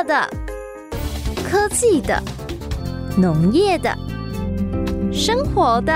[0.00, 0.26] 乐的、
[1.46, 2.22] 科技的、
[3.18, 3.94] 农业的、
[5.12, 5.92] 生活的。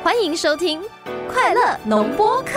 [0.00, 0.80] 欢迎收听
[1.28, 2.52] 《快乐农播课》。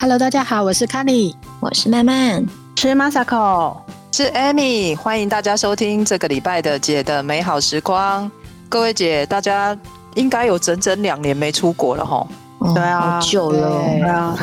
[0.00, 2.44] Hello，大家好，我是 Kenny，我是曼曼，
[2.74, 3.76] 是 Masako，
[4.10, 8.28] 是 Amy，欢迎大家收听这个礼拜的姐的美好时光。
[8.70, 9.76] 各位姐，大家
[10.14, 12.24] 应该有整整两年没出国了哈？
[12.58, 14.36] 哦、对啊，好久了，对啊。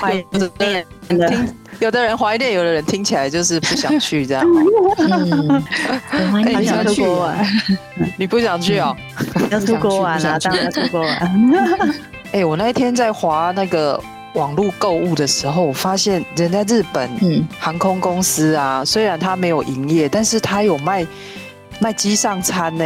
[0.00, 0.12] 怀
[0.58, 4.44] 念听，有的人怀念，有的人听起来就是不想去这样。
[4.98, 5.62] 嗯，
[6.42, 7.46] 很想出国玩，
[8.18, 8.96] 你不想去哦？
[9.50, 11.10] 要出国玩啊，当然要出国玩。
[12.32, 14.02] 哎、欸，我那一天在滑那个。
[14.34, 17.10] 网络购物的时候，我发现人家日本
[17.58, 21.06] 航空公司啊，嗯、虽然它没有营业，但是它有卖
[21.80, 22.84] 卖机上餐呢。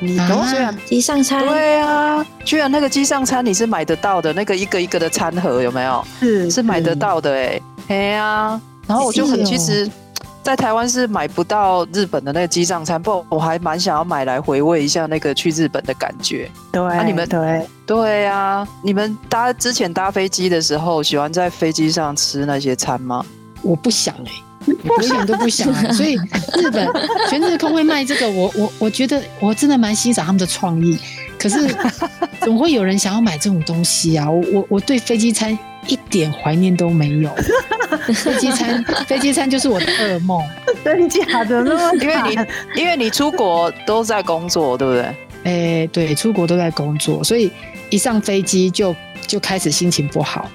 [0.00, 6.04] 你都虽然机上餐，对啊，居然那个机上餐你是买得到的，那个一个一个的餐盒有没有？
[6.18, 9.90] 是是买得到的哎，哎呀、啊，然后我就很其实。
[10.42, 16.50] 在台湾是买不到日本的那个机上餐，不，我还蛮想要买来回味一下那个去日本的感觉。
[16.72, 23.24] 对，啊、你们对对啊，你们搭之前搭飞机的时候，喜欢在飞机上吃那些餐吗？
[23.62, 24.42] 我不想哎、欸，
[24.84, 25.72] 我一点都不想。
[25.92, 26.14] 所以
[26.56, 26.88] 日本
[27.28, 30.98] 全日空会卖这个，我我我觉得我真的蛮欣赏他们的创意。
[31.38, 31.74] 可是
[32.42, 34.30] 总会有人想要买这种东西啊！
[34.30, 37.34] 我我我对飞机餐一点怀念都没有。
[38.14, 40.40] 飞机餐，飞机餐就是我的噩梦，
[40.84, 41.72] 真假的呢？
[42.00, 45.02] 因为你，因为你出国都在工作，对不对？
[45.02, 47.50] 哎、欸，对，出国都在工作，所以
[47.90, 48.94] 一上飞机就
[49.26, 50.48] 就开始心情不好，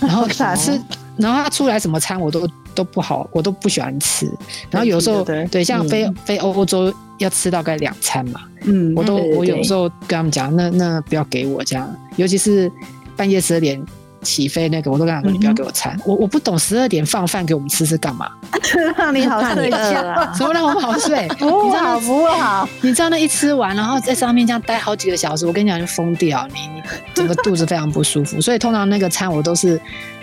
[0.00, 0.80] 然后吃，
[1.16, 4.30] 然后他出来什么餐我都都不好，我都不喜欢吃。
[4.70, 12.70] 然后有时候对，对，像飞、嗯、飞欧洲要吃大概两餐嘛，嗯，我都我有时候跟他们讲，那那不要给我这样，尤其是
[13.16, 13.84] 半夜十二点。
[14.22, 18.28] 起飞那个，我都跟他说你不要给我餐，嗯、我我不懂十二点放饭给我们吃是干嘛？
[18.98, 19.78] 让你好睡觉，
[20.34, 21.28] 什么让我们好睡？
[21.38, 26.82] 不好不好，你知道那一吃完，然后在上面这样待好几个小时，我跟你讲就疯掉，你你
[27.14, 28.40] 整个肚子非常不舒服。
[28.40, 29.80] 所以通常那个餐我都是。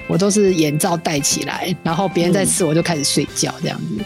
[0.07, 4.03] 我都是眼罩戴起来，然后别人在吃，我就开始睡觉这样子。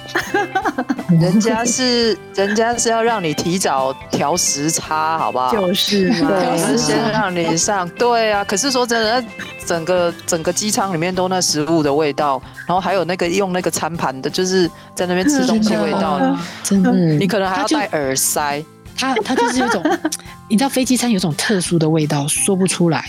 [1.09, 5.51] 嗯、 人家是人家是要让你提早调时差，好不好？
[5.51, 7.87] 就是嘛，调时先让你上。
[7.89, 9.27] 对啊，可是说真的，
[9.65, 18.63] 整个整个机舱里面都那食物的味道，然后还有那个用那个餐盘的，就是在那边吃东西味道，真的，你可能还要戴耳塞。
[18.99, 19.83] 它它就是有种，
[20.49, 23.05] 你知道飞机餐有种特殊的味道，说不出来。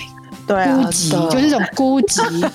[0.48, 2.50] 对、啊，孤寂就是一种孤寂，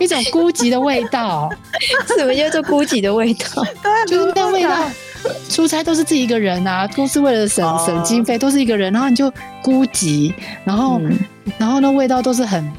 [0.00, 1.48] 一种孤寂的味道。
[2.16, 3.62] 什么叫做孤寂的味道？
[4.06, 4.90] 就是那味道。
[5.48, 10.34] 出差都是自己一个人啊，公司为了省省经费，都是一个人，然后你就孤寂，
[10.64, 11.18] 然后、嗯、
[11.56, 12.72] 然后那味道都是很。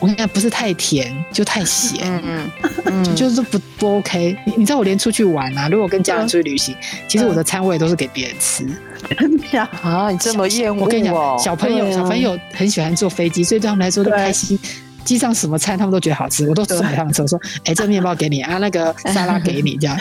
[0.00, 2.50] 我跟你讲，不是太甜就太咸，嗯
[2.86, 4.36] 嗯，就是不不 OK。
[4.56, 6.76] 你知道我连出去玩啊，如果跟家人出去旅行，
[7.08, 8.66] 其实我的餐我也都是给别人吃。
[9.18, 10.10] 真的啊？
[10.10, 10.82] 你这么厌恶？
[10.82, 14.58] 我跟你讲，小朋友小朋友很喜欢坐飞机，所以对他们来说都开心。
[15.04, 17.20] 机上什么菜他们都觉得好吃，我都送给他们吃。
[17.20, 19.94] 我说：“哎、欸，这面包给你啊，那个 沙拉给你，这样。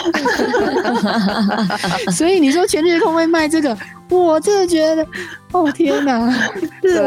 [2.09, 3.77] ”所以你说全日空会卖这个，
[4.07, 5.05] 我真的觉得，
[5.51, 6.31] 哦天哪！
[6.81, 6.99] 是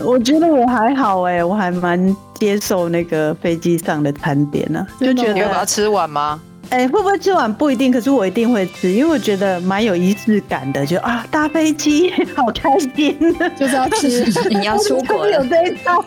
[0.00, 6.38] 我，我觉得我还好哎，我还蛮接受那个飞机上的餐点呢、啊，就觉得你会把它吃完吗？
[6.70, 13.18] 哎、欸，会不会吃完不一定，可是我一定会吃，因为我觉得蛮有仪式感的，就啊，搭飞机 好开心，
[13.58, 16.04] 就是要吃， 你要出国了，有这一套，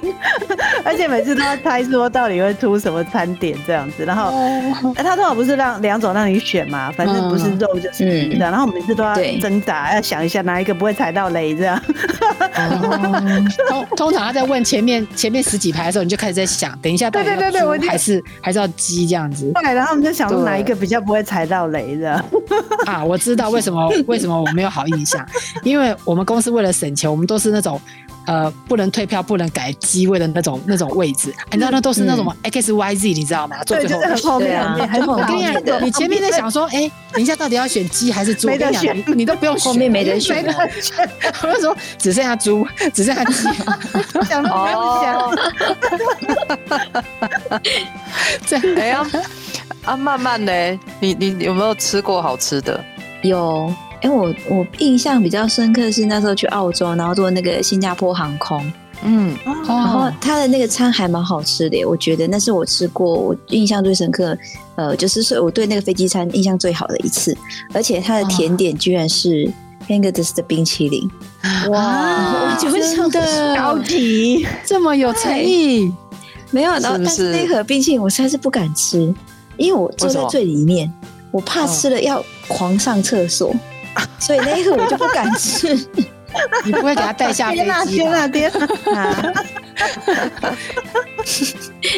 [0.86, 4.32] 而且每次都要猜说到底会出什么餐点这样子，然后，
[4.96, 11.78] 他通常不是让两种让你选嘛，反正不是肉就是鱼的、嗯，然后每次都要挣扎，要想一下哪一个不会踩到雷这样。
[12.56, 22.14] 哦、通通常他在问前面前面十几排的时候，你就开始在想，等一下到底要猪，对对对对，还是还是要鸡这样子，对，然后我们就想说哪一个比较不会踩到雷的
[22.86, 23.04] 啊？
[23.04, 25.26] 我知道为什么为什么我没有好印象，
[25.64, 27.80] 因为我们公司为了省钱，我们都是那种
[28.28, 31.34] 呃不能退票、不能改机位的那种那种位置。
[31.52, 33.64] 你知道那都是那种 X Y Z，你知道吗？
[33.64, 35.26] 坐最后面，很后面，啊、很后面。
[35.26, 38.48] 我跟你讲，你前面在想说，哎、欸，等一下到底要选鸡还是猪？
[38.48, 40.36] 没得选你，你都不用选，后面没人选。
[40.36, 41.10] 没得选。
[41.44, 43.34] 我就说只剩下猪，只剩下鸡。
[44.30, 45.38] 想都不用想。
[48.46, 49.06] 这哎呀。
[49.86, 50.52] 啊，慢慢呢，
[51.02, 52.84] 你你有没有吃过好吃的？
[53.22, 53.72] 有，
[54.02, 58.72] 哎、欸，我我印象比较深刻是那时候去澳洲，然后坐那个新加坡航空，
[59.04, 64.38] 嗯，然后它的那个餐还蛮好吃的，我觉得那是我吃过我印象最深刻，
[64.76, 67.38] 呃，就是是我对那个飞机餐印象最好的一次，
[67.74, 69.52] 而且它的甜点居然是
[69.90, 71.10] Häagen-Dazs 的冰淇淋，
[71.70, 72.72] 哇，真
[73.12, 75.94] 的高级，这么有诚意，
[76.52, 77.32] 没有，然后但是？
[77.34, 79.14] 那盒冰淇淋我实在是不敢吃，
[79.58, 80.92] 因为我坐在最里面，
[81.32, 83.54] 我怕吃了要狂上厕所，
[84.20, 85.78] 所以那一刻我就不敢吃。
[86.66, 87.86] 你不会给他带下飞机吧？
[87.86, 88.52] 天哪天
[88.86, 89.34] 哪！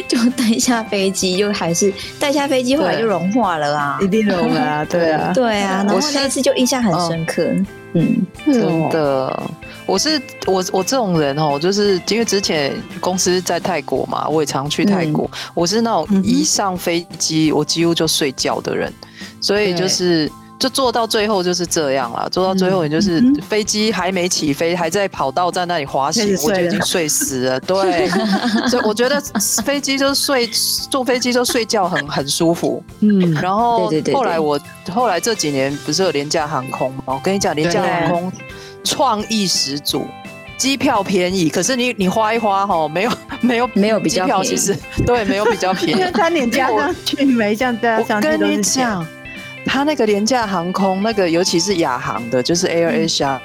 [0.06, 3.98] 就带下飞机，又还是带下飞机，后来就融化了啊！
[4.02, 4.84] 一定融了啊！
[4.84, 5.82] 对啊，对啊。
[5.86, 7.42] 然后那一次就印象很深刻。
[7.94, 9.42] 嗯，真的，
[9.86, 15.30] 我是我我这种人哦，就是因为之前公司在泰国嘛，我也常去泰国。
[15.54, 18.92] 我是那种一上飞机我几乎就睡觉的人，
[19.40, 20.30] 所以就是。
[20.58, 27.60] 就坐到最后就是这样了，坐到最后也就是飞机还没起飞，还在跑道在那里滑行，我就已经睡死了。
[27.60, 28.08] 对，
[28.66, 29.20] 所以我觉得
[29.62, 30.48] 飞机就睡，
[30.90, 32.82] 坐飞机就睡觉很很舒服。
[33.00, 34.58] 嗯，然后后来我
[34.90, 37.02] 后来这几年不是有廉价航空吗？
[37.04, 38.32] 我跟你讲，廉价航空
[38.86, 40.06] 创意十足，
[40.56, 43.10] 机票便宜，可是你你花一花哈，没有
[43.40, 44.74] 没有没有比较便宜，其实
[45.04, 49.06] 对，没有比较便宜，因为餐点加上去没像这样，我跟你讲。
[49.68, 53.36] 他那个廉价航空，那个尤其是亚航的，就是 AirAsia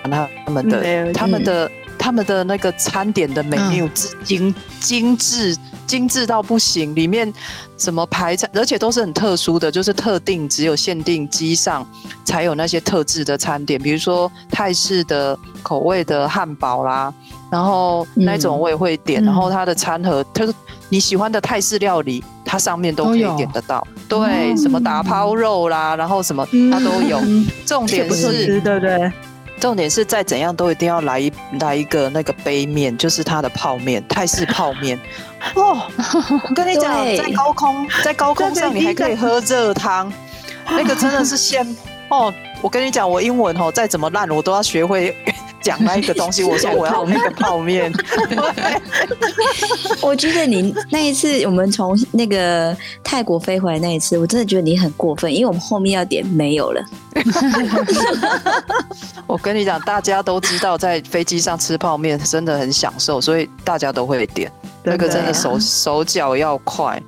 [0.45, 3.89] 他们的、嗯、他们的、嗯、他们的那个餐点的 menu
[4.23, 5.57] 精精致
[5.91, 7.31] 精致到不行，里面
[7.77, 11.85] 什么排餐，而且都是很特殊的，就是特定只有限定机上
[12.23, 17.13] 才有那些特制的餐点，比如说泰式的口味的汉堡啦，
[17.51, 20.47] 然后那种我也会点，嗯、然后它的餐盒，它
[20.87, 22.23] 你喜欢的泰式料理。
[22.43, 27.17] 它上面都可以点得到，对，什么打抛肉啦，然后什么它都有。
[27.65, 29.11] 重点是，对不对？
[29.61, 34.99] 重点是再怎样都一定要来一来一个那个杯面，就是它的泡面，泰式泡面。
[35.53, 35.83] 哦，
[36.49, 40.11] 我跟你讲，在高空，在高空上你还可以喝热汤，
[40.65, 41.63] 那个真的是鲜
[42.09, 42.33] 哦。
[42.59, 45.15] 我跟你讲，我英文哦再怎么烂，我都要学会。
[45.61, 47.93] 讲那一个东西，我说 我要那个泡面。
[50.01, 56.81] 我觉得你那一次我们从那个泰国飞回来那一次，我真的觉得你很过分，因为我们后面要点没有了。
[59.31, 64.51] 我跟你讲，大家都知道在飞机上吃泡面真的很享受，所以大家都会点。
[64.83, 67.01] 那个真的手 手脚要快。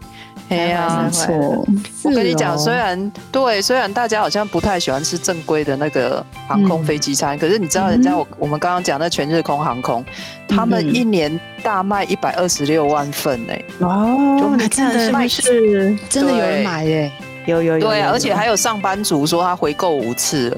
[0.48, 1.66] 哎呀，没错。
[2.04, 10.06] 我跟你讲，虽然对，虽然大家好像不太喜欢吃正规的那个航空飞机餐，可是你知道，人家我我们刚刚讲那全日空航空，
[10.48, 13.62] 他们一年大卖一百二十六万份哎。
[13.80, 17.12] 哦，就真的卖是真的有人买耶，
[17.46, 17.88] 有有有。
[17.88, 20.58] 对，而且还有上班族说他回购五次了。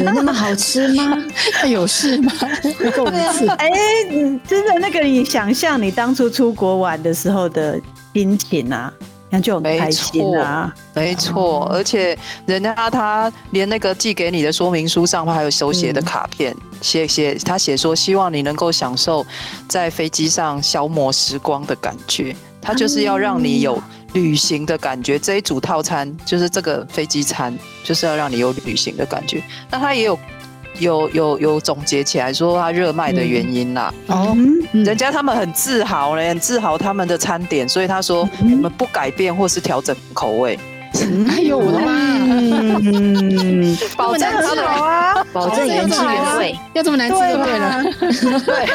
[0.00, 1.16] 有那么好吃吗？
[1.68, 2.32] 有事吗？
[2.78, 3.48] 回购五次。
[3.48, 3.68] 哎，
[4.46, 7.80] 真的那个，你想象你当初出国玩的时候的。
[8.14, 8.92] 心情啊，
[9.30, 12.14] 那就很开心啊，没错，而且
[12.44, 19.24] 人家他连那个寄给你的说明书上，他还有手写的卡片，写写他写说希望你能够享受
[19.66, 25.18] 在飞机上消磨时光的感觉，他就是要让你有旅行的感觉。
[25.18, 29.42] 这一组套餐就是这个飞机餐，就是要让你有旅行的感觉。
[29.70, 30.18] 那他也有。
[30.78, 34.34] 有有有总结起来说他热卖的原因啦，哦，
[34.72, 40.58] 人家他们很自豪嘞，很自豪他们的餐点，所以他说我们不改变或是调整口味。
[41.28, 41.90] 哎呦我的妈！
[43.96, 47.82] 保证很好啊，保证原汁原味，要这么难吃就对了，
[48.44, 48.68] 对，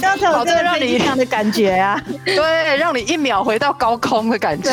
[0.24, 4.70] 要保证让你这样的感觉啊，对，让你一秒回到高空的感觉。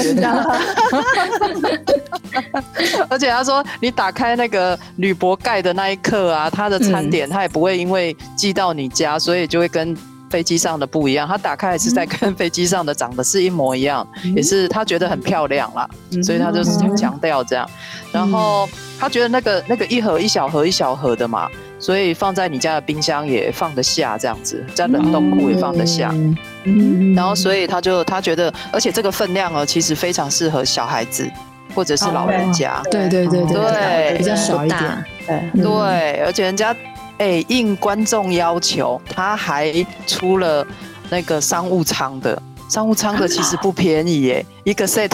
[3.09, 9.95] 而且他说，你打开那个铝箔盖的那一刻啊，他的餐点他也不会因为寄到你家，所以就会跟。
[10.29, 17.69] 飞机上的不一样，他打开也是在跟飞机上的长得是一模一样，嗯、也是他觉得很漂亮啦，嗯、所以他就是强调这样。
[17.69, 18.67] 嗯、然后
[18.99, 21.47] 他觉得那个那个一盒一小盒一小盒的嘛，
[21.79, 26.09] 所以放在你家的冰箱也放得下，这样子在冷冻库也放得下。
[26.13, 31.29] 嗯，嗯然后所以他就他觉得，而且这个分量哦，其实非常适合小孩子
[31.73, 32.81] 或者是老人家。
[32.83, 35.05] 哦、对对对对，比较小一点。
[35.53, 36.75] 对，而且人家。
[37.19, 39.73] 哎、欸，应观众要求，他还
[40.05, 40.65] 出了
[41.09, 45.11] 那个商务舱的，商务舱的其实不便宜耶，一个 set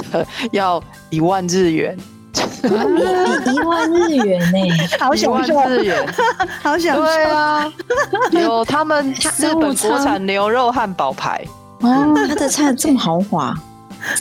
[0.51, 1.97] 要一万日元，
[2.63, 6.13] 一万日元呢，好享受，一万日元，
[6.61, 7.73] 好享受，对啊，
[8.31, 11.41] 有他们日本国产牛肉汉堡排，
[11.81, 13.55] 哦，他的菜这么豪华。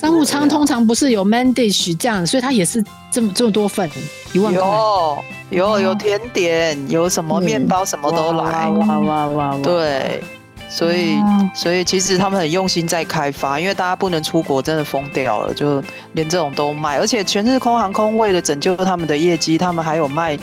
[0.00, 3.90] 商务舱通常不是有 main dish 这样，所以它也是这么这么多份，
[4.32, 4.62] 一万块。
[4.62, 8.68] 有有有甜点，有什么面包，什么都来。
[8.68, 9.58] 哇哇哇哇！
[9.62, 10.22] 对，
[10.68, 11.16] 所以
[11.54, 20.38] 所以其实他们很用心在开发，因为大家不能出国，真的疯掉了，就连这种都卖，而且全日空航空为了拯救他们的业绩，他们还有卖。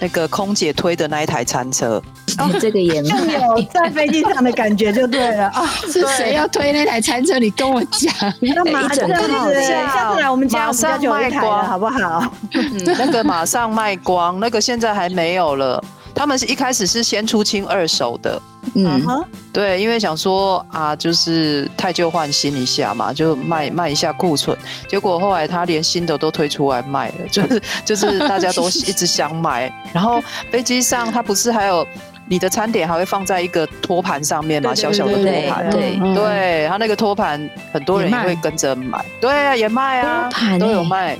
[0.00, 2.02] 那个空姐推的那一台餐车，
[2.38, 5.66] 哦，这个也更有在飞机上的感觉就对了啊！
[5.86, 7.38] 是谁要推那台餐车？
[7.38, 12.32] 你跟我讲，那马上下次来我们家，马上卖光，好不好？
[12.54, 15.82] 嗯，那个马上卖光，那个现在还没有了。
[16.18, 18.42] 他们是一开始是先出清二手的，
[18.74, 19.00] 嗯。
[19.06, 24.58] 哼，对，因为想说啊，就是太旧换新一下嘛，就卖卖一下库存。
[24.88, 29.72] 结果后来他连新的都推出来卖了， 就是就是大家都一直想买。
[29.92, 30.20] 然后
[30.50, 31.86] 飞机上他不是还有
[32.28, 41.16] 你的餐点还会放在一个托盘上面嘛，小小的托盘，对对，他那个托盘很多人也会跟着买，对啊，也卖啊，都有卖。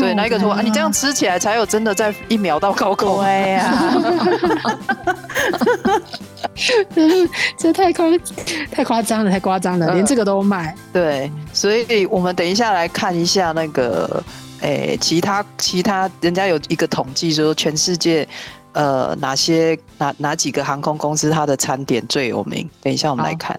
[0.00, 3.18] 对，那一个托啊，你这样吃起来才有真的在一秒到高空。
[3.22, 3.74] 对呀，
[7.58, 8.06] 这太夸
[8.70, 10.74] 太夸张了，太夸张了，连这个都卖。
[10.92, 14.22] 对，所以我们等一下来看一下那个，
[14.60, 18.26] 诶，其他其他人家有一个统计说，全世界
[18.72, 22.68] 呃哪些哪哪几个航空公司它的餐点最有名？
[22.82, 23.58] 等一下我们来看。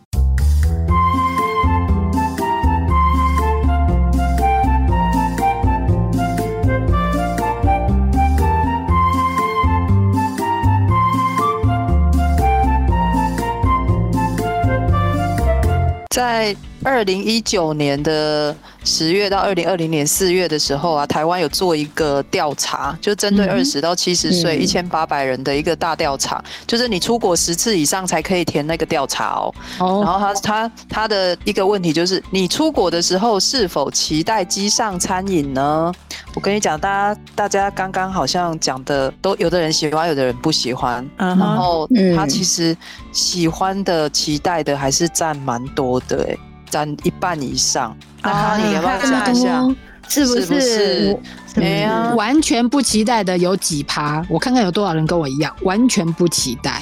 [16.11, 16.53] 在
[16.83, 29.53] 二零一九年的十月到二零二零年四月的时候啊，台湾有做一个调查，就针对二十到七十岁一千八百人的一个大调查，嗯、就是你出国十次以上才可以填那个调查哦。
[29.79, 30.01] 哦。
[30.03, 35.93] 然后他他他的一个问题就是，你出国的时候是否期待机上餐饮呢？
[36.33, 41.07] 我跟你讲，大家大家刚刚好像讲的都有的人喜欢，有的人不喜欢。
[41.17, 41.37] 嗯。
[41.37, 42.75] 然后他其实
[43.11, 46.37] 喜欢的、期待的还是占蛮多的，哎。
[46.71, 49.67] 占一半以上，那你要不要讲一下？
[50.07, 51.17] 是不是？
[51.55, 54.25] 没啊，完全不期待的有几趴？
[54.29, 56.81] 我看看有多少人跟我一样，完全不期待，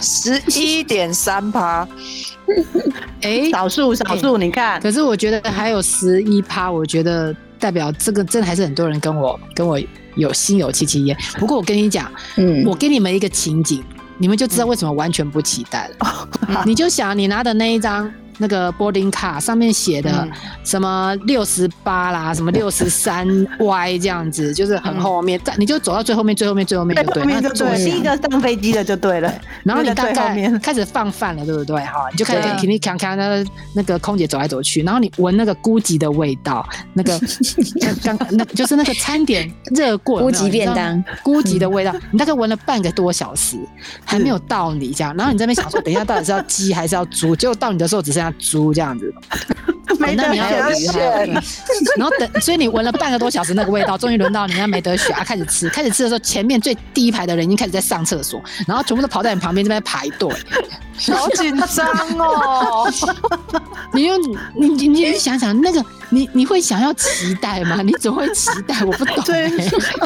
[0.00, 1.86] 十一点三趴。
[3.22, 4.80] 哎，少数少数，你看。
[4.80, 9.78] 可是我觉得还有十一趴，我觉得代表这个真的还是很多人跟我跟我
[10.14, 11.16] 有心有戚戚焉。
[11.38, 13.82] 不过我跟你讲，嗯，我给你们一个情景，
[14.18, 16.28] 你们就知道为什么完全不期待了。
[16.64, 18.10] 你就想你拿的那一张。
[18.38, 20.26] 那个 boarding 卡上面写的
[20.64, 23.26] 什么六十八啦，什么 六十三
[23.58, 26.94] Y 这样子，就是很后面，但你就走到最后面，最后面，最后面
[27.42, 27.78] 就对，了。
[27.78, 29.32] 就第一个上飞机的就对了。
[29.62, 31.80] 然后你大概开始放饭了，对不对？
[31.84, 37.18] 哈，你就开始听你看看那那个空姐走来走去，然后你闻那个孤寂的味道，那个
[38.02, 43.56] 刚那就是那个餐点热过，孤寂便当，孤寂的味道，你大概闻了半个多小时，
[44.04, 47.34] 还没有到你这样，然后你在那边想说， 等一下到底是要鸡还是要猪？
[47.36, 49.12] 结果到你的时候只剩下猪这样子，
[49.98, 50.24] 没得
[50.74, 51.28] 选，
[51.96, 55.68] 然后等，所以你闻了半个多小时那个味道，终于轮到你，那没得选啊，开始吃。
[55.68, 60.28] 开始吃的时候，前面最第一排的人已经开始在上厕所，然后全部都跑在你旁边这边排队，
[61.12, 61.86] 好紧张
[62.18, 62.90] 哦！
[63.92, 64.20] 你用
[64.56, 65.84] 你你你想想那个。
[66.14, 67.80] 你你会想要期待吗？
[67.84, 69.22] 你总会期待， 我不懂、欸。
[69.24, 69.50] 对，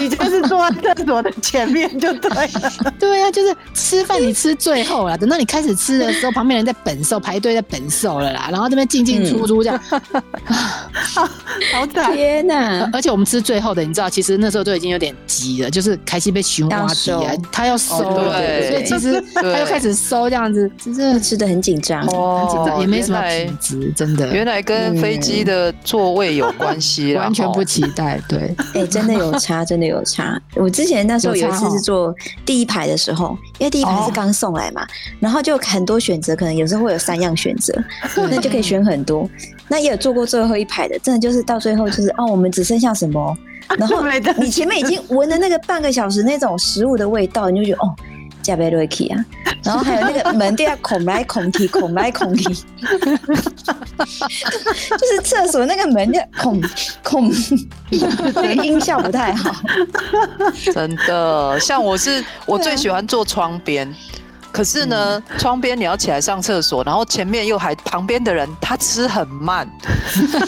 [0.00, 2.72] 你就是坐在厕所的前面就对了。
[2.98, 9.80] 对呀、啊，就是吃饭你吃最后了，等到你开始吃的时候，旁边人在等售排队在等售了啦，然后这边进进出出这样，
[10.12, 10.22] 嗯、
[11.72, 12.14] 好惨！
[12.14, 12.88] 天哪！
[12.92, 18.32] 而且我们吃最后的，你知道，其实那时候都已经有点急了，就是开心被熊挖底啊，他要收了，
[18.68, 24.32] 所以其实他又开始收这样子，真的吃的很紧张，哦、很紧张，也没什么品质，真的。
[24.32, 28.20] 原来跟飞机的座位有关系，完全不期待。
[28.28, 30.40] 对，哎、欸，真的有差， 真的有差。
[30.54, 32.14] 我之前那时候有一次是坐
[32.46, 34.86] 第一排的时候，因为第一排是刚送来嘛，
[35.18, 37.74] 然后就很多选择，可能有时候会有三样选择，
[38.30, 39.28] 那就可以选很多。
[39.66, 43.36] 那也有坐过最后一排的，真的就是到最后就是哦，我们只剩下什么，
[43.76, 44.04] 然后
[44.38, 47.92] 你前面已经闻了那个半个小时那种食物的味道，你就觉得哦。
[48.42, 49.24] 加贝瑞奇啊，
[49.62, 52.54] 然后还有那个门店要孔来孔去，孔来孔去，就
[55.06, 56.60] 是厕所那个门的孔
[57.02, 57.30] 孔，
[57.90, 59.54] 那个音效不太好。
[60.72, 63.94] 真的，像我是我最喜欢坐窗边，
[64.50, 69.68] 可是呢，窗边你要起来上厕所，然后前面又还旁边的人他吃很慢，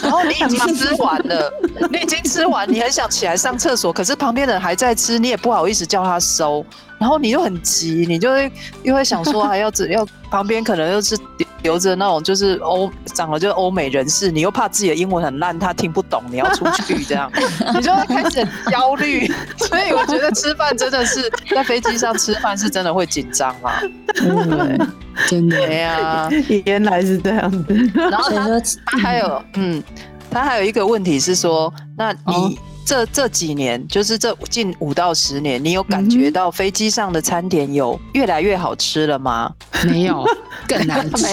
[0.01, 1.53] 然后你已经吃完了，
[1.91, 6.65] 你已经吃完，你很想起来上厕所，可是旁边的人还在吃，你也不好意思叫他收。
[7.01, 8.51] 然后你又很急，你就会
[8.83, 11.17] 又会想说还要只要旁边可能又是
[11.63, 17.31] 留着那种就是欧长得就是欧美人士，你又怕自己的英文很烂，他听不懂，你要出去这样，
[17.73, 19.25] 你就会开始很焦虑。
[19.57, 23.71] 所以我觉得吃饭真的是在飞机上吃饭是真的会紧张嘛，
[24.13, 24.87] 对，
[25.27, 26.29] 真的呀，
[26.65, 27.73] 原来是这样子。
[27.95, 28.47] 然后他
[28.85, 29.83] 他还有嗯，
[30.29, 32.19] 他还有一个问题是说，那你。
[32.27, 32.53] 哦
[32.85, 39.51] 这这几年，就是这近五到十年，你有感觉到飞机上的餐点有越来越好吃了吗？
[39.85, 40.25] 没有，
[40.67, 41.25] 更难吃。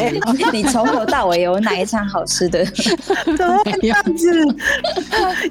[0.52, 2.64] 你从头到尾有哪一餐好吃的？
[3.36, 4.30] 怎么这样子？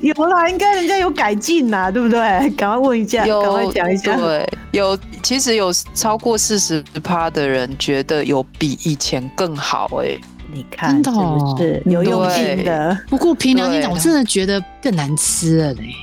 [0.01, 2.19] 有啦，应该人家有改进啦，对不对？
[2.51, 4.15] 赶快问一下，赶快讲一下。
[4.15, 10.21] 对，有，其实有超过四十趴的人觉得有比以前更好哎、欸。
[10.51, 12.97] 你看，真的哦，是有用心的。
[13.09, 15.93] 不过凭良心讲，我真的觉得更难吃了嘞。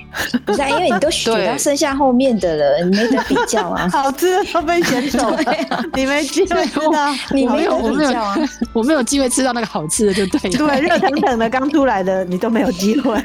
[0.45, 3.89] 不是，因为你都选到剩下后面的 了，你没得比较啊。
[3.91, 5.43] 好吃的都被选走了，
[5.95, 8.37] 你没机会吃到，你没有比较啊。
[8.73, 10.51] 我没有机会吃到那个好吃的，就对。
[10.51, 13.19] 对，热腾腾的刚出来的，你都没有机会。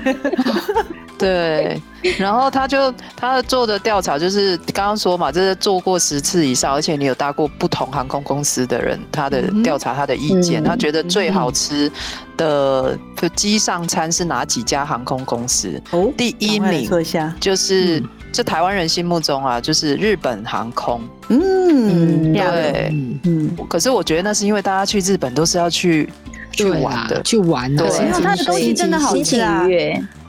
[1.19, 1.81] 对，
[2.17, 11.91] 然后他就他做的调查就是刚刚说嘛，就是做过十次以上，而且你有搭过不同航空公司的人，他的调查他的意见，嗯、他觉得最好吃
[12.37, 12.97] 的
[13.35, 15.69] 机上餐是哪几家航空公司？
[15.91, 16.89] 哦，第一名
[17.39, 21.01] 就是这台湾人心目中啊，就是日本航空。
[21.27, 22.93] 嗯，对，
[23.25, 26.09] 嗯，可是我觉得那是因为大家去日本都是要去
[26.51, 29.67] 去玩的，去玩的，对，他的东西真的好吃啊。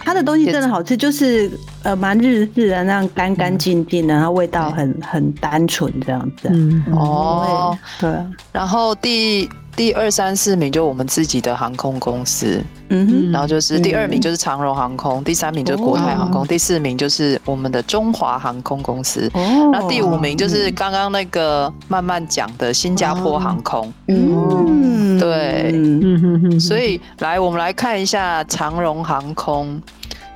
[0.05, 1.51] 它的东西真的好吃，就是
[1.83, 6.49] 呃蛮日式的那样干干净净的，然后味道很很单纯这样子。
[6.51, 8.11] 嗯哦，对。
[8.53, 13.33] 然后第第二三四名就我们自己的航空公司，嗯哼。
[13.33, 19.29] 然后就是第二名就是长荣航空，第三名就是国泰航空，第四名就是我们的中华航空公司。
[19.35, 19.71] 哦。
[19.73, 23.93] 然后第五名就是刚刚那个慢慢讲的新加坡航空。
[24.09, 25.71] 嗯，对。
[25.73, 26.61] 嗯哼哼。
[26.61, 29.81] 所以来我们来看一下长荣航空。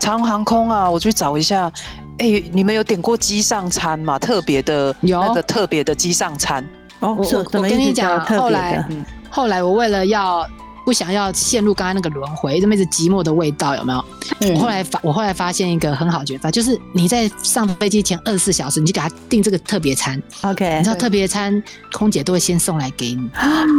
[0.00, 1.70] 长荣航空啊，我去找一下。
[2.18, 4.16] 哎、欸，你们有点过机上餐吗？
[4.18, 6.64] 特别的，有那个特别的机上餐。
[7.00, 10.46] 哦，我我跟你讲，后来、嗯、后来我为了要。
[10.84, 14.04] 不想要陷入刚刚那个轮回，这么一直寂寞的味道有没有？
[14.40, 20.20] 嗯、我后来发，我后来发现一个很好的诀法，就是你在上飞机前二十四小时，你就给他订这个特别餐。
[20.42, 21.62] OK，你知道特别餐
[21.92, 23.28] 空姐都会先送来给你，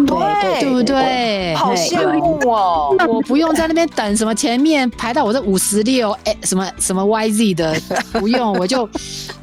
[0.06, 1.56] 对 对，对不对？
[1.56, 2.96] 好羡慕哦！
[3.08, 7.80] 我不用在那边等什么前面排到我这五十六哎什么什么 YZ 的，
[8.14, 8.90] 不用，我就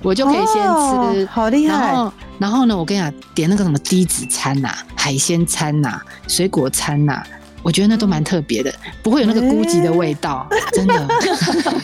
[0.03, 1.87] 我就可以先吃，哦、好厉害。
[1.87, 7.27] 然后，然后呢，我跟你讲，点那个什么低脂餐呐、啊、海鲜餐呐、啊、水果餐呐、啊。
[7.63, 8.75] 我觉得那都蛮特别的，
[9.05, 11.07] 不会有那个孤寂的味道，真的。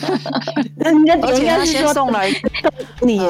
[0.75, 2.29] 那人家而且他先送来
[2.99, 3.21] 你，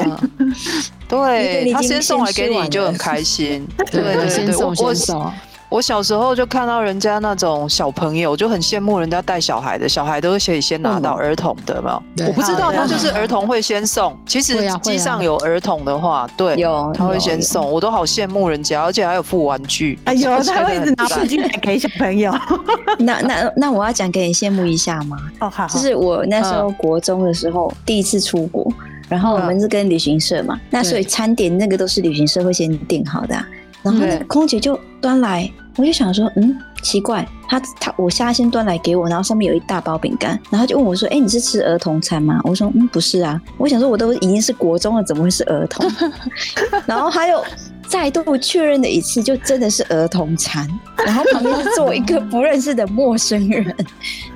[1.08, 5.32] 对，他先送来给你就很开心，对对对，先送先送。
[5.70, 12.02] 我小时候就看到人家那种小朋友，就很羡慕人家带小孩的，小孩都可以先拿到儿童的嘛。
[12.28, 14.18] 我不知道他就是儿童会先送。
[14.26, 20.00] 其实机上有儿童的话，对，有他会先送，我都好羡慕人家，而且还有附玩具。
[20.06, 22.34] 哎呦，他会一直拿玩具来给小朋友。
[22.98, 25.18] 那那那我要讲给你羡慕一下吗？
[25.40, 28.68] 哦好，就是我那时候国中的时候第一次出国，
[29.08, 33.36] 然后我们是跟旅行社嘛，那所以餐点那个都是旅行社会先订好的。
[33.82, 42.40] 然后那个空姐就端来，我就想说，嗯，奇怪，他他我虾先端来给我，然后上面有一大包饼干，然后就问我说，哎，你是吃儿童餐吗？
[42.44, 45.90] 我说，嗯，不是啊，我想说我都已经是国中了，怎么会是儿童？
[46.86, 47.44] 然后还有。
[47.90, 50.68] 再度确认了一次，就真的是儿童餐，
[51.04, 53.76] 然后旁边坐一个不认识的陌生人，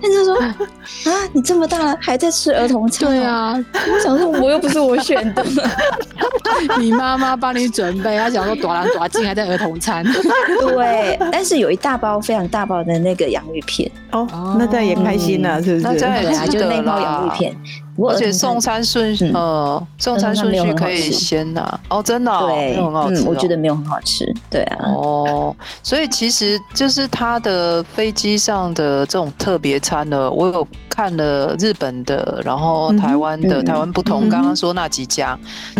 [0.01, 0.35] 他就说
[1.05, 5.45] ：“啊，你这么大了还在吃儿童餐？”对啊，我想说我又不是我选的，
[6.79, 10.03] 你妈妈帮你准备，她想说多难多进还在儿童餐，
[10.61, 15.99] 对，但是有一大包非常大包的那个洋芋片哦，那这样也开心了，是不是？
[15.99, 17.55] 对啊，就那包洋芋片。
[17.97, 21.79] 而且送餐顺序，呃，送餐顺序可以先拿。
[21.89, 35.37] 哦，真的，对，很好吃，我觉得没有很好吃，对啊，哦，所以其实就是它的飞机上的这种特别餐呢，我有看了日本的，然后台湾的，台湾不同，刚刚说那几家，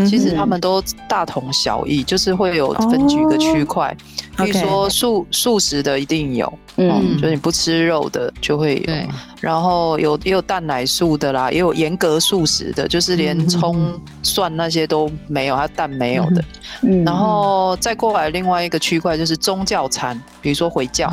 [0.08, 3.96] 其实他们都大同小异，就是会有分几个区块，
[4.38, 8.94] 比如说素素食的一定有，嗯，就是你不吃肉的就会有，
[9.40, 16.44] 然后有也有蛋奶素的啦，也有严格素食的，就是连葱蒜那些都没有，它蛋没有的。
[16.82, 21.08] 嗯，然后再过来另外一个区块就是宗教餐，比如说回教，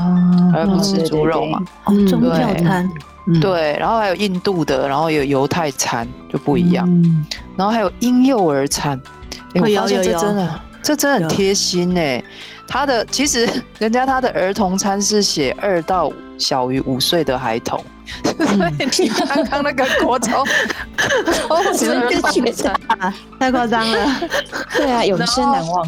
[0.53, 1.63] 而不吃猪肉嘛。
[1.85, 2.91] 哦，宗教餐，
[3.41, 3.77] 对。
[3.79, 6.85] 然后还有印度的，然后有犹太餐就不一样。
[7.57, 9.01] 然后还有婴幼儿餐。
[9.55, 12.21] 我发现这真的，这真的很贴心哎。
[12.67, 13.49] 他的其实
[13.79, 17.81] 人家他的儿童餐是写二到小于五岁的孩童，
[18.25, 18.47] 嗯、
[18.91, 20.33] 所以你刚刚那个国中，
[21.49, 22.81] 哦，儿童餐
[23.39, 23.97] 太夸张了，
[24.77, 25.87] 对啊，永生难忘。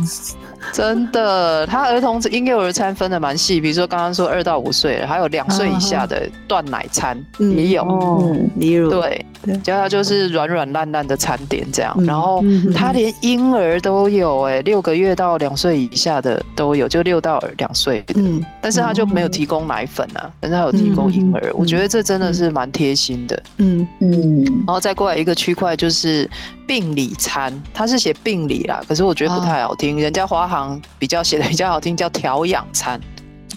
[0.72, 7.83] 真的，他儿童婴幼儿餐分的蛮细，比如说刚刚说二到五岁，还有两岁以下的断奶餐也有，
[8.22, 8.90] 嗯，例如。
[8.90, 9.25] 对，
[9.62, 12.44] 叫他就是软软烂烂的餐点这样，然后
[12.75, 23.87] 他连婴儿都有，哎，六个月到两岁以下的都有，就六到两岁，嗯，但是他就没有提供奶粉啊，但是他有提供婴儿，我觉得这真的是蛮贴心的，嗯。
[24.01, 26.29] 嗯，然后再过来一个区块就是。
[26.72, 29.94] 病理餐，他是写病理啦，可是我觉得不太好听。
[29.94, 32.98] 哦、人家华航比较写的比较好听，叫调养餐。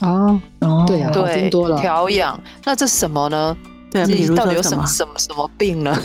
[0.01, 0.37] 哦，
[0.85, 1.79] 对啊，对，多了。
[1.79, 3.55] 调养，那这什么呢？
[3.89, 4.03] 对，
[4.35, 5.97] 到底有什么什么什么病呢？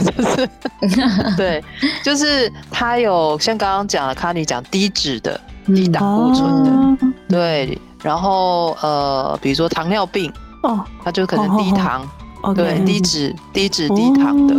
[0.80, 1.64] 就是， 对，
[2.04, 12.08] 就是他有像刚刚讲的，卡尼讲低脂的、低胆固醇的，哦、对，然后呃，比如说糖尿病，哦，他就可能低糖，
[12.44, 14.54] 哦、对低脂、低脂、低糖的。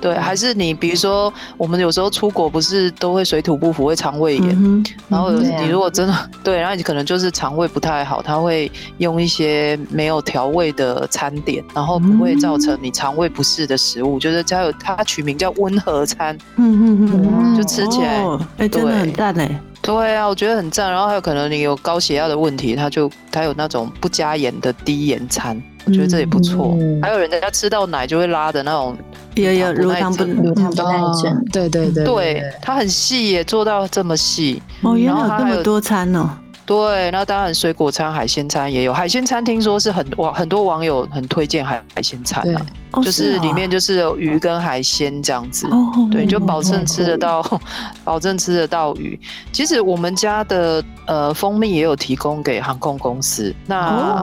[0.00, 25.60] 哦对，还是你比如说，我们有时候出国不是都会水土不服，会肠胃炎，嗯、然后你如果真的、嗯、 对，然后你可能就是肠胃不太好，他会用一些没有调味的餐点，然后不会造成你肠胃不适的食物，嗯、就是它有它取名叫温和餐，嗯嗯嗯，就吃起来，哎、哦欸，真的很赞哎，对啊，我觉得很赞，然后还有可能你有高血压的问题，它就它有那种不加盐的低盐餐。
[25.86, 28.96] 我觉得这也不错，嗯、还有人家吃到奶就会拉的那种，
[29.34, 36.30] 有有乳糖不乳糖不耐症，对对对，对，它很细耶，做到这么细，哦，原来有这么多餐哦。
[36.66, 38.94] 对，那当然水果餐、海鲜餐也有。
[38.94, 42.64] 海鲜餐听说是很网很多网友很推荐海海鲜餐啊，
[43.02, 47.60] 就是里面就是有鱼跟海鲜这样子，哦、对，就保证吃得到，哦、
[48.04, 49.18] 保证吃得到鱼。
[49.50, 54.22] 其实我们家的呃蜂蜜也有提供给航空公司，那。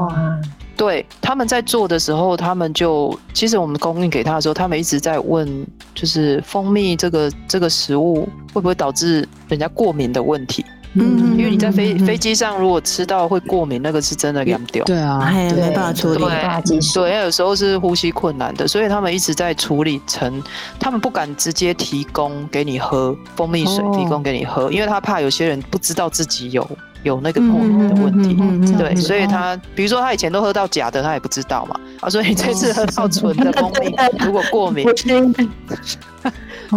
[0.78, 10.64] 哦对，他们在做的时候，他们就其实我们供应给他的时候，他们一直在问，就是蜂蜜这个这个食物会不会导致人家过敏的问题？
[10.94, 14.84] 嗯，因为你在飞飞机上如果吃到会过敏，那个是真的凉掉。
[14.86, 20.42] 对啊，还没办法处理，对，因为有时候是呼吸困难的，所以他们一直在处理成，
[20.80, 26.68] 他们不敢直接提供给你喝蜂蜜水，提供给你喝，因为他怕有些人不知道自己有。
[27.04, 34.86] 有那个过敏的问题，对，所以他比如说他以前都喝到假的，他也不知道嘛，啊，所以这次喝到纯的蜂蜜，如果过敏，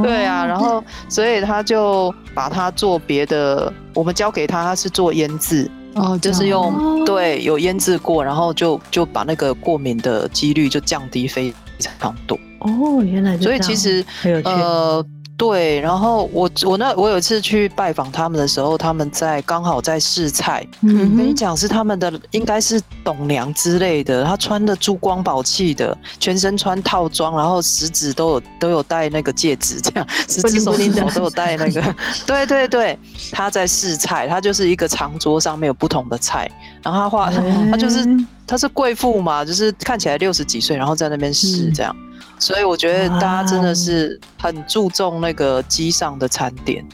[0.02, 12.38] 对啊，然后所以他就把它做别的，我们交给他，他是做腌制，哦，就是用对有腌制过，然后就就把那个过敏的几率就降低非常多。
[12.61, 14.04] 哦，原来所以其实
[14.44, 15.04] 呃。
[15.40, 20.66] 对，然后我我那我有一次去拜访他们的时候，他们在刚好在试菜。
[20.83, 31.83] 嗯哼，跟你讲是他们的应该是董娘之类的，她穿的珠光宝气的，全身穿套装，然后食指都有都有戴那个戒指，这样食指手指头都有戴那个。
[32.26, 32.98] 对对对，
[33.33, 36.50] 她在试菜，她就是一个长桌上面有不同的菜，
[36.83, 38.07] 然后她画他，他就是
[38.46, 41.96] 她是贵妇嘛，就是看起来六十几岁，然后在那边试这样。
[41.96, 46.85] 嗯所以我觉得大家真的是很注重那个机上的餐点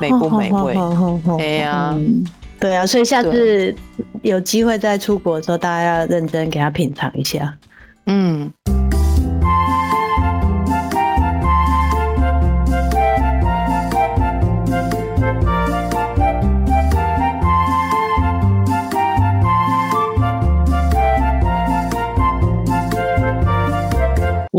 [0.00, 0.76] 美不美味。
[1.38, 1.96] 哎呀，
[2.58, 3.74] 对啊，所以下次
[4.22, 7.56] 有机会再出国的时候，大家要认真给他品尝一下。
[8.06, 8.50] 嗯。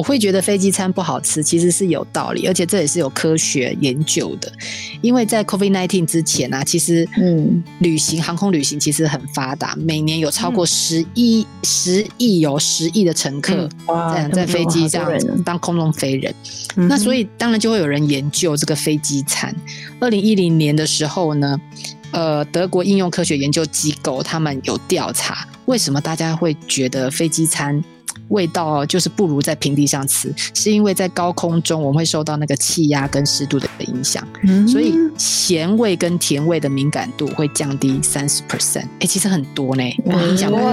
[0.07, 4.49] 会觉得飞机餐不好吃，其实是有道理，而且这也是有科学研究的。
[5.01, 13.67] 因为在 COVID-19 之前啊，其实嗯，旅行航空旅行其实很发达，每年有超过十亿、嗯、十亿有十亿的乘客
[14.13, 15.11] 在在飞机上
[15.43, 16.33] 当空中飞人。
[16.77, 19.53] 嗯、那所以当然就会有人研究这个飞机餐。
[19.99, 21.59] 二零一零年的时候呢，
[22.11, 27.83] 呃，德国应用科学研究机构他们有调查，为什么大家会觉得飞机餐
[28.29, 38.83] 味道就是不如在平地上吃，是因为在高空中我们会受到那个气压跟湿度的影响，嗯、所以咸味跟甜味的敏感度会降低三十 percent。
[38.83, 40.71] 哎、欸，其实很多呢，影响很多。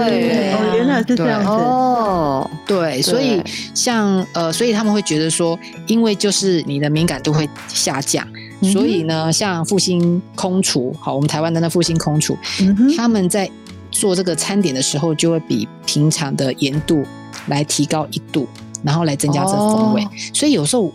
[0.75, 2.49] 原来是这样子哦。
[2.67, 3.41] 对，所以
[3.73, 8.27] 像呃，所以他们会觉得说，因为就是你的敏感度会下降，
[8.61, 13.49] 嗯、所以呢，像复兴空厨，好，我们台湾的那复兴空厨，嗯、他们在
[13.91, 17.03] 做这个餐点的时候，就会比平常的盐度。
[17.47, 18.47] 来提高一度，
[18.83, 20.91] 然后来增加这个风味，哦、所以有时候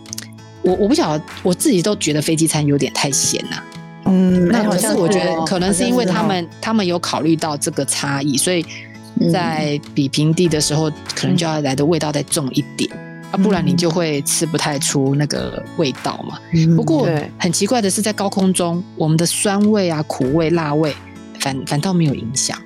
[0.61, 3.65] 我我不晓得，我自己都觉得飞机餐有点太咸了、啊。
[4.05, 8.65] 嗯，那可是我觉得可能是因为他们他们有考虑到这个差异，所以
[9.31, 12.89] 在比平地的时候，可能就要来的味道再重一点。
[13.31, 16.37] 啊，不然你就会吃不太出那个味道嘛。
[16.53, 20.93] 嗯、不过很奇怪的是，在高空中，我们的酸味啊、苦味、辣味
[21.39, 22.57] 反反倒没有影响，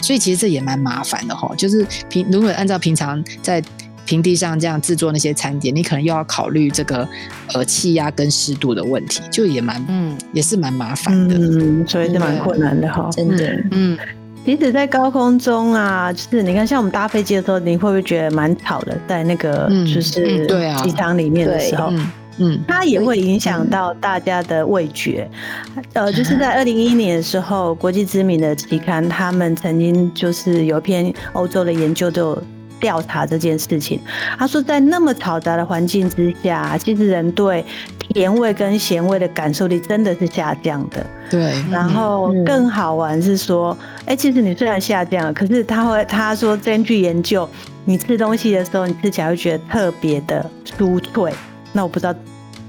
[0.00, 1.52] 所以其实这也蛮麻烦的哈。
[1.56, 3.62] 就是平如果按照平常在
[4.06, 7.08] 平地上这样制作那些餐点，你可能又要考虑这个
[7.54, 13.96] 呃气压跟湿度的问题，就也蛮嗯也是蛮麻烦的，嗯，所以是蛮困难的哈，真的，嗯。
[14.42, 18.98] 即使在高空中啊，就是你看，像我们搭飞机的时候，你会不会觉得蛮吵的？
[19.06, 22.10] 在那个就是对啊机舱里面的时候，嗯，嗯
[22.40, 25.30] 嗯它也会影响到大家的味觉。
[25.76, 32.36] 嗯、呃，就是在二零一一年的时候，国际知名的期刊，他们曾经就是有一篇欧洲的研究就。
[32.80, 34.00] 调查这件事情，
[34.38, 37.62] 他说在那么嘈杂的环境之下，其实人对
[37.98, 41.04] 甜味跟咸味的感受力真的是下降的。
[41.28, 43.76] 对，然后更好玩是说，
[44.06, 47.46] 哎、其实你虽然下降了，可是他会他说根据研究，
[47.84, 51.30] 你吃东西的时候，你吃起来会觉得特别的酥脆。
[51.74, 52.14] 那我不知道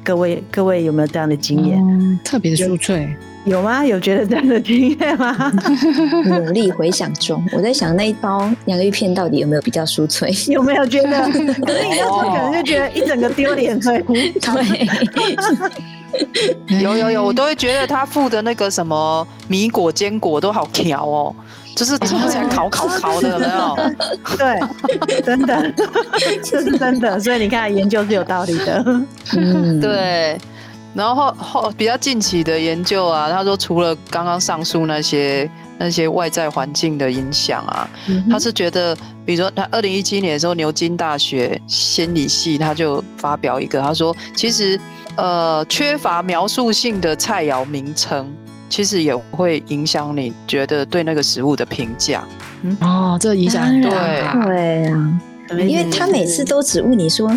[0.03, 2.19] 各位各位有没有这样的经验、嗯？
[2.23, 3.15] 特别的酥脆。
[3.43, 3.83] 有吗？
[3.83, 5.51] 有觉得这样的经验吗？
[6.25, 10.31] 努力回想中，我在想那一包洋芋片到底有没有比较酥脆？
[10.47, 11.25] 有没有觉得？
[11.25, 15.37] 可是你那时候可能就觉得一整个丢脸，对 对。
[16.81, 21.35] 有有有，我都会觉得他附的那个什么米果、坚果都好调哦，
[21.75, 23.77] 就是吃起来烤烤烤的，有没有？
[24.37, 25.73] 对，真的，
[26.43, 27.19] 这是真的。
[27.19, 28.83] 所以你看，研究是有道理的。
[29.35, 30.37] 嗯，对。
[30.93, 38.93] 然后后比较近期的研究啊，他说除了刚刚上述那些那些外在环境的影响啊，嗯、他是觉得，
[39.25, 44.77] 比如说他二零一七年的时候，牛津大学心理系他就发表一个，他说其实
[45.15, 48.29] 呃缺乏描述性的菜肴名称，
[48.71, 52.23] 其实也会影响你觉得对那个食物的评价。
[52.61, 53.89] 嗯、哦，这影响很大。
[54.45, 55.19] 对对啊，
[55.67, 57.29] 因为他每次都只问你说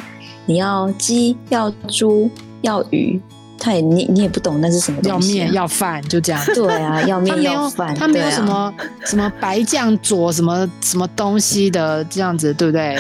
[0.47, 2.31] 你要鸡要猪
[2.63, 3.21] 要鱼。
[3.57, 6.45] 他也你你也不懂那是什么东西、啊，要面要饭就这样。
[6.55, 8.75] 对啊，要面要饭，他没有什么、啊、
[9.07, 12.97] 什么白酱佐什么什么东西的这样子，对不对？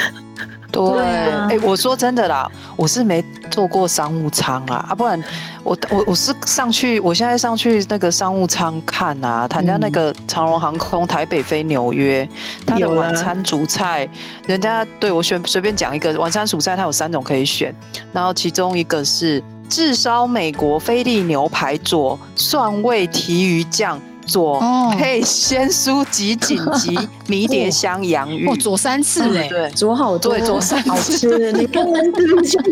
[0.74, 5.22] 对，哎、啊欸，我说真的啦，我是没坐过商务舱啊，啊，不然
[5.62, 12.28] 我我我是上去，我现在上去那个商务舱看啊，人家那个长荣航空台北飞纽约，
[12.66, 14.08] 他的晚餐主菜，
[14.46, 17.74] 人家对我选随便讲一个晚餐主菜，它有三种可以选，
[18.12, 19.42] 然后其中一个是。
[19.66, 24.60] 炙烧美国菲力牛排佐蒜味提鱼酱佐
[24.98, 31.52] 配鲜蔬及紧急 迷迭香洋芋，哦，佐三次哎，对，佐好多，对，佐三次，好吃。
[31.52, 32.62] 你刚刚这么讲，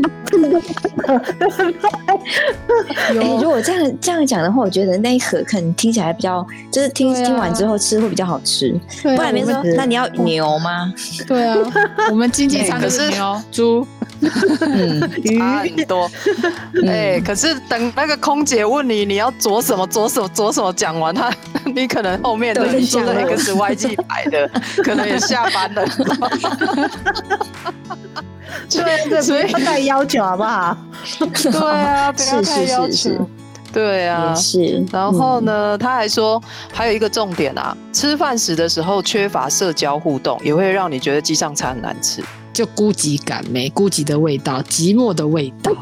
[2.06, 8.72] 哎，如果这样这样讲的话，我觉得那一盒可能听起来比较，就是听听完之后吃会比较好吃。
[9.02, 10.92] 不然别说，那你要牛吗？
[11.26, 11.56] 对啊，
[12.10, 13.86] 我们经济舱 可是牛猪。
[14.60, 15.00] 嗯，
[15.38, 16.10] 差很多。
[16.86, 21.32] 哎、欸，可是等那个空姐问你你要着什么着什么着什么讲完， 他
[21.64, 24.50] 你可能后面的说的 X Y G 牌的，
[24.84, 25.84] 可能也下班了。
[28.70, 30.76] 对对，所以要太要求好不好？
[31.18, 33.28] 对啊，不要太要求。
[33.72, 34.84] 对啊，是。
[34.92, 42.22] 然后呢，他还说还有一个重点啊，吃饭时的时候缺乏社交互动，也会让你觉得机上餐很难吃。
[42.52, 45.72] 就孤寂感没孤寂的味道，寂寞的味道。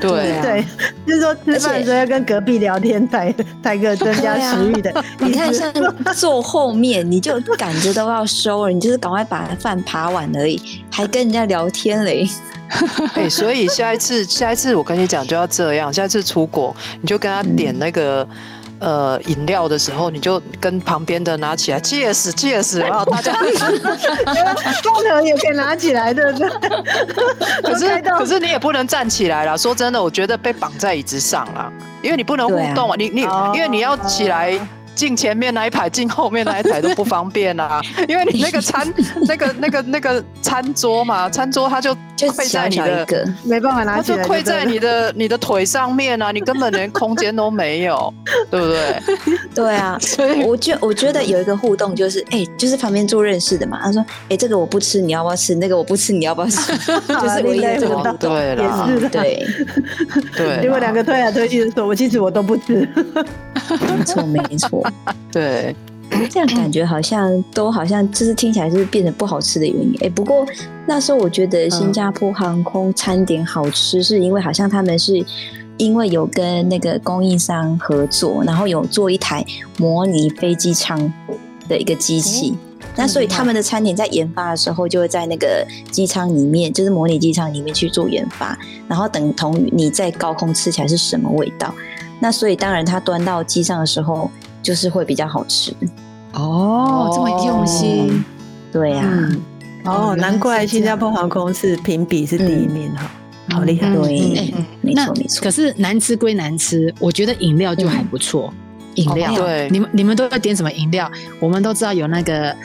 [0.00, 0.64] 对、 啊、对，
[1.06, 4.90] 就是说吃饭的时候要跟隔壁聊天才才可增加食欲的。
[4.92, 5.72] 啊、 你看，像
[6.14, 12.28] 坐后面，你就感觉都要收了，你就是赶快把饭扒完而已，还跟人家聊天嘞。
[13.14, 18.22] 哎、欸，所以下一次，下一次我跟你讲就要这样，下一次出国你就跟他点那个。
[18.30, 18.36] 嗯
[18.82, 26.48] 呃，饮料的时候，你就跟旁边的拿起来，Cheers，Cheers， 然后大家，不能也可以拿起来，对不对？
[27.62, 29.56] 可是可是你也不能站起来了。
[29.56, 33.20] 说真的，我觉得被绑在椅子上了，因为你不能互动啊，你你，
[33.54, 34.58] 因为你要起来。
[34.94, 38.86] 进前面那一排，进后面那一排都不方便啊， 因为你那个餐，
[39.26, 41.94] 那个那个那个餐桌嘛，餐桌它就
[42.36, 48.12] 跪在你的，没办法拿起来，它就跪在你的你的腿上面啊，你根本连空间都没有，
[48.50, 49.02] 对不对？
[49.54, 55.54] 对啊，所以我觉我觉得有一个互动就是，哎，就是旁边坐认识的嘛，他说，哎，这个我不吃，你要不要吃？
[55.56, 56.72] 那个我不吃，你要不要吃？
[57.08, 59.22] 就是唯一这个对了，对。
[59.22, 59.46] 对
[60.36, 62.88] 对，结果两个推来推去的时候，我其实我都不吃，
[63.68, 64.82] 没错没错。
[65.32, 65.74] 对，
[66.30, 69.96] 这样感觉好像都好像就是听起来是变得不好吃的原因。
[70.00, 70.46] 哎，不过
[70.86, 75.24] 那时候我觉得新加坡航空餐点好吃，是因为好像他们是
[75.78, 79.44] 因为有跟那个供应商合作，然后有做一台
[79.78, 81.12] 模拟飞机舱
[81.68, 82.50] 的一个机器。
[82.50, 82.58] 嗯
[82.94, 91.72] 那所以他们的餐点在研发的时候，就会在那个机舱里面，就是模拟机舱里面去做研发，然后等同于你在高空吃起来是什么味道。
[92.22, 94.30] 那所以当然，它端到机上的时候，
[94.62, 95.74] 就是会比较好吃。
[96.34, 98.24] 哦，这么用心，
[98.70, 99.04] 对呀。
[99.84, 103.10] 哦，难怪新加坡航空是评比是第一名哈，
[103.50, 103.92] 好厉害。
[103.96, 105.42] 对，没错没错。
[105.42, 108.54] 可是难吃归难吃，我觉得饮料就还不错。
[108.94, 111.10] 饮料，对，你们你们都要点什么饮料？
[111.40, 112.56] 我们都知道有那个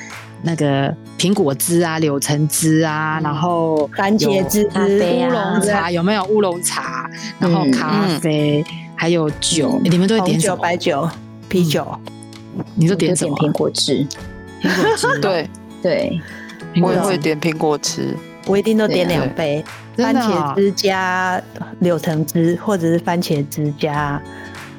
[0.44, 7.10] 那个苹果汁啊、柳橙汁啊，然后番茄汁、乌龙茶有没有乌龙茶？
[7.40, 8.64] 然后咖啡，
[8.98, 10.58] 还有酒，你们都会点什么？
[10.58, 11.10] 白酒、
[11.48, 11.88] 啤酒，
[12.76, 13.38] 你都点什么？
[13.38, 14.06] 苹果汁，
[14.62, 15.50] 苹果汁， 对
[15.82, 16.22] 对，
[16.82, 18.16] 我也会点苹果汁，
[18.48, 19.64] 我一定都点两杯，
[19.96, 21.42] 番茄汁加
[21.80, 24.22] 柳橙汁，或者是番茄汁加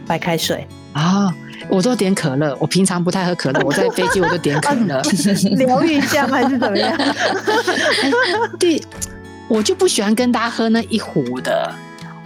[0.07, 0.66] 白开水。
[0.94, 1.33] 啊，
[1.68, 2.57] 我都点可乐。
[2.61, 5.00] 我平常不太喝可乐，我在飞机我就点可乐。
[5.57, 6.92] 疗愈一下还是怎么样？
[8.59, 8.83] 对，
[9.46, 11.72] 我就不喜欢跟大家喝那一壶的。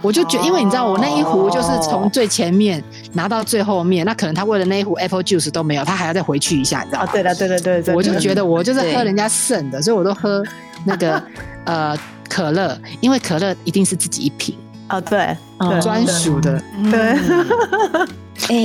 [0.03, 7.09] 我就觉得，因为你知道，我那一壶就是从最前面拿到最后面，那可能他为了那一壶 apple juice 都没有，他还要再回去一下，你知道吗？
[7.11, 7.95] 对的，对的，对的。
[7.95, 10.43] 我就觉得我就是喝人家剩的，所以我都喝
[10.85, 11.23] 那个
[11.65, 11.97] 呃
[12.29, 14.55] 可乐，因为可乐一定是自己一瓶。
[14.89, 15.35] 哦，对，
[15.81, 16.61] 专属的，
[16.91, 17.17] 对。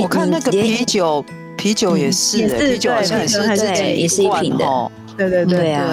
[0.01, 1.23] 我看那个啤酒，
[1.57, 4.65] 啤酒也是，啤酒好像也是，对，也是一瓶的，
[5.15, 5.87] 对对对啊。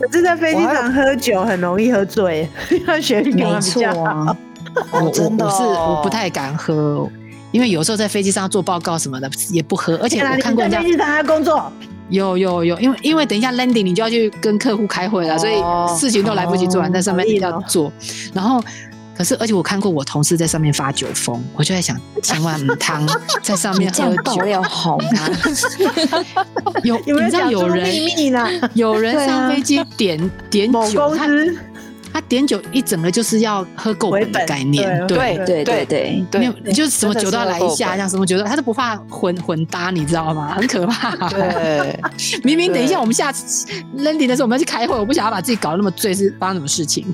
[0.00, 2.48] 可是，在飞机上喝酒很容易喝醉，
[2.88, 4.34] 要学比较好。
[4.92, 7.08] 我真的是我不太敢喝，
[7.52, 10.80] 因为有时候在飞机上做报告什么的也不喝，而且我看过人家？
[10.80, 11.72] 飞机上还工作，
[12.08, 15.62] 有有有，因为因为等一下 landing 你就要去跟客户开会了，所以
[15.98, 17.92] 事情都来不及做完，在上面一要做，
[18.32, 18.62] 然后。
[19.16, 23.04] 可是，而且我看过我同事在上面发酒疯，我就在想，千万汤
[23.42, 25.06] 在上面喝酒要好吗？
[26.84, 27.92] 有，你知道有人
[28.74, 31.26] 有人上飞机点点酒，他
[32.18, 40.54] 他点酒一整个就是要喝够本的概念，对对对对，没有，就是什么酒都要来一下，像什么酒都他都不怕混混搭，你知道吗？
[40.58, 41.14] 很可怕。
[41.30, 41.96] 对，
[42.42, 47.06] 明明等一下我们下次 landing 的时候我们要去开会，我不想要把自己搞得那么醉，是发生什么事情？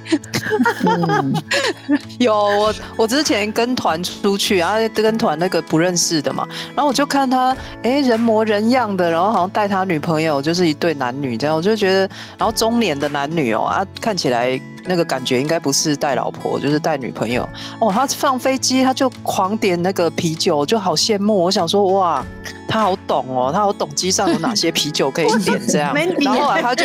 [2.18, 12.00] 有我，我之前跟团出去，然后跟团那个不认识的嘛，然后我就看他，哎，人模人样的，然后好像带他女朋友，就是一对男女这样，我就觉得，
[12.38, 17.48] 然后中年的男女哦，啊，看起来那个感觉应该不是带老婆，就是带女朋友
[17.80, 17.90] 哦。
[17.92, 21.36] 他放飞机他就狂点那个啤酒，就好羡慕。
[21.44, 22.24] 我想说，哇，
[22.68, 25.94] 他好懂哦，他好懂机上有哪些啤酒可以点这样。
[26.20, 26.84] 然后后来他就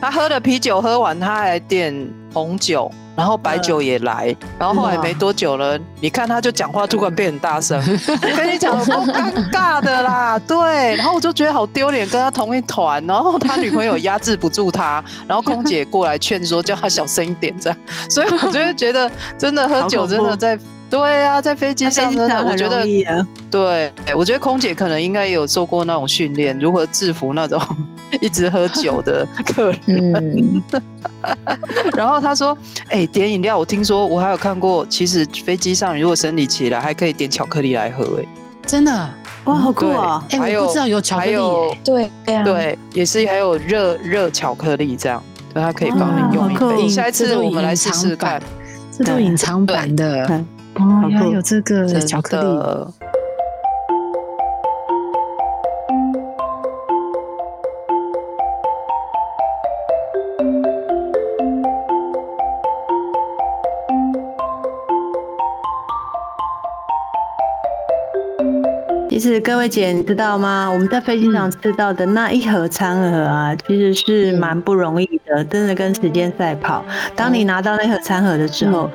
[0.00, 1.94] 他喝了啤酒喝完，他还点
[2.32, 2.90] 红酒。
[3.20, 7.78] 然后白酒也来，然后后来没多久了，你看他就讲话突然变很大声，
[8.08, 17.78] 我跟你讲，好尴尬的啦，对，然后我就觉得好丢脸，跟他同一团，然后他女朋友压制不住他，然后空姐过来劝说，叫他小声一点这样，
[18.08, 20.58] 所以我就会觉得真的喝酒真的在。
[20.90, 22.84] 对啊，在飞机上真的，我觉得，
[23.50, 27.60] 对，我觉得空姐可能应该也有做过那种训练，如何制服那种
[28.20, 30.14] 一直喝酒的 客人。
[30.16, 30.62] 嗯、
[31.96, 32.56] 然后他说
[32.90, 38.24] ：“哎、欸，点饮料，我听说我还有看过，其实飞机上如果生理期来，还可以点巧克力来喝。”哎，
[38.66, 39.10] 真的
[39.44, 40.24] 哇，好酷啊！
[40.32, 42.10] 哎，我不知道有巧克力，对
[42.44, 45.22] 对，也是还有热热巧克力这样，
[45.54, 46.88] 对，它可以帮你用一杯。
[46.88, 48.42] 下一次我们来试试看，
[48.90, 50.44] 这都隐藏版的。
[50.76, 52.94] 哦，还有这个巧克力。
[69.10, 70.70] 其实各位姐，你知道吗？
[70.72, 76.84] 我们在飞机上吃到的那一盒餐盒啊，其实是蛮不容易的，真的跟时间赛跑。
[77.16, 78.90] 当你拿到那盒餐盒的时候，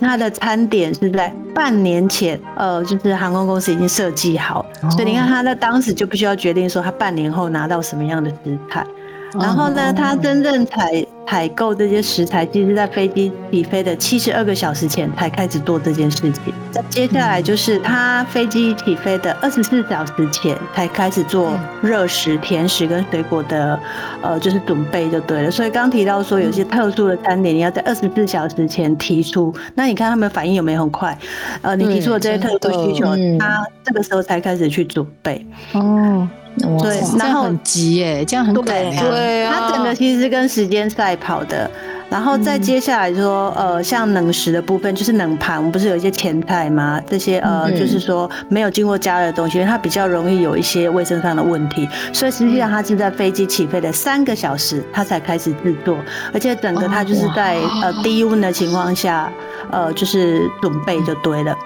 [0.00, 8.86] 它的餐点是在半年前，呃，就是航空公司已经设计好，所以你看他在当时就不需要决定说他半年后拿到什么样的食材。
[9.34, 16.52] 然后呢，他真正采采购这些食材，其实在飞机起飞的七十二个小时前才开始做这件事情。
[16.74, 23.78] 那接下来就是他飞机起飞的二十四小时前才开始做热食、甜食跟水果的，
[24.20, 25.50] 呃，就是准备就对了。
[25.52, 31.16] 所以刚提到说有些特殊的餐点，你要在二十四小时前提出，那你看他们反应有没有很快？
[31.62, 33.06] 呃，你提出的这些特殊需求，
[33.38, 35.46] 他这个时候才开始去准备。
[35.74, 36.28] 哦。
[36.58, 38.64] 对，然后很急耶，这样很赶。
[38.64, 41.70] 对啊，它整个其实是跟时间赛跑的。
[42.10, 47.00] 然后再接下来说，呃，像冷食的部分，就是冷盘，我们不是有一些前菜吗？
[47.08, 55.98] 这些呃，就是说没有经过加热的东西，因为它比较容易有一些卫生上的问题，所以实际上它是在飞机起飞的三个小时，它才开始制作，
[56.34, 59.32] 而且整个它就是在呃低温的情况下，
[59.70, 61.56] 呃，就是准备就对了。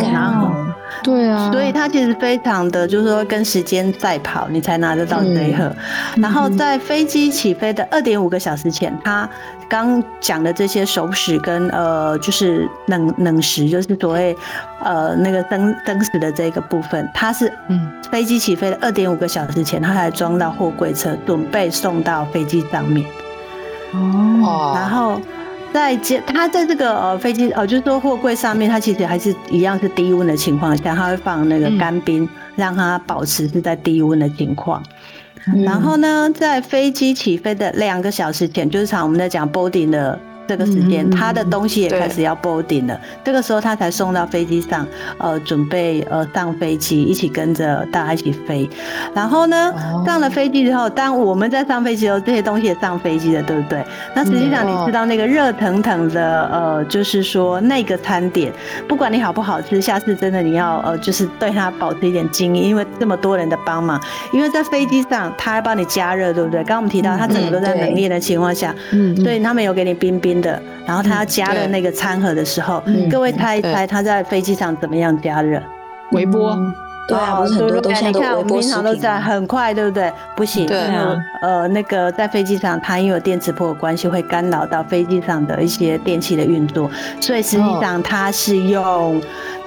[0.00, 0.50] 然后，
[1.02, 5.70] 对啊，所以它其实非常的，就是说跟时间赛跑，你才拿得到这一盒。
[6.16, 9.28] 然后在飞机起飞的二点五个小时前，它
[9.68, 14.36] 刚讲的这些熟食跟呃，就是冷冷食，就是所谓
[14.80, 23.04] 呃那个生生食的这个部分，它是嗯，飞机起飞的二点五个小时前，它才装到货柜车，准备送到飞机上面。
[23.92, 25.20] 哦，然后。
[25.74, 34.80] 在接它在这个呃飞机呃，就是说货柜上面，它其实还是一样是低温的情况下，它会放那个干冰，让它保持是在低温的情况。
[35.64, 40.16] 然后呢，在飞机起飞的两个小时前，就是常我们在讲 boarding 的。
[40.46, 43.00] 这个时间，他的东西也开始要 boarding 了。
[43.24, 44.86] 这个时候，他才送到飞机上，
[45.18, 48.68] 呃，准备呃上飞机，一起跟着大家一起飞。
[49.14, 49.72] 然后呢，
[50.04, 53.84] 上了飞机之后，当我们在上飞机的时候，这些东西也上飞机了，对不对？
[54.14, 58.52] 那实际上，你知道那个热腾腾的，呃，就是说那个餐点，
[58.86, 63.98] 不管你好不好吃，下次真的你要呃，就是对它保持一点敬意，因为这么多人的帮忙，
[64.32, 66.58] 因为在飞机上，他还帮你加热，对不对？
[66.64, 70.33] 刚刚我们提到，他整个都在冷链的情况下，嗯，所以他们有给你冰冰。
[70.40, 75.60] 的，然后他要加热那个餐盒的时候，嗯、各位猜一猜他在飞机上怎么样加热？
[76.12, 76.74] 微波、嗯。
[77.06, 80.10] 对啊，不是很多都现在都微波平常都在很快，对不对？
[80.34, 81.14] 不行，对啊。
[81.42, 89.20] 呃，那个在飞机上，它因为有电磁波的关系，会干扰到飞机上的一些电器的运作，所以实际上它是用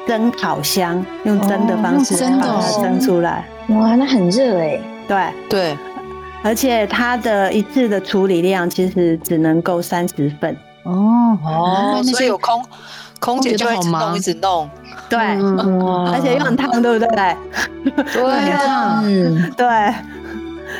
[0.07, 3.45] 蒸烤箱，用蒸的方式把它蒸出来。
[3.67, 4.79] 哇，那很热哎。
[5.07, 5.77] 对对。
[6.43, 10.55] 而且它的一次的处理量其实只能够三十份。
[10.83, 12.63] 哦哦，所以有空
[13.19, 14.69] 空姐就一直弄一直弄，
[15.09, 17.37] 对，而且又很烫，对不对？
[18.13, 19.93] 对 对。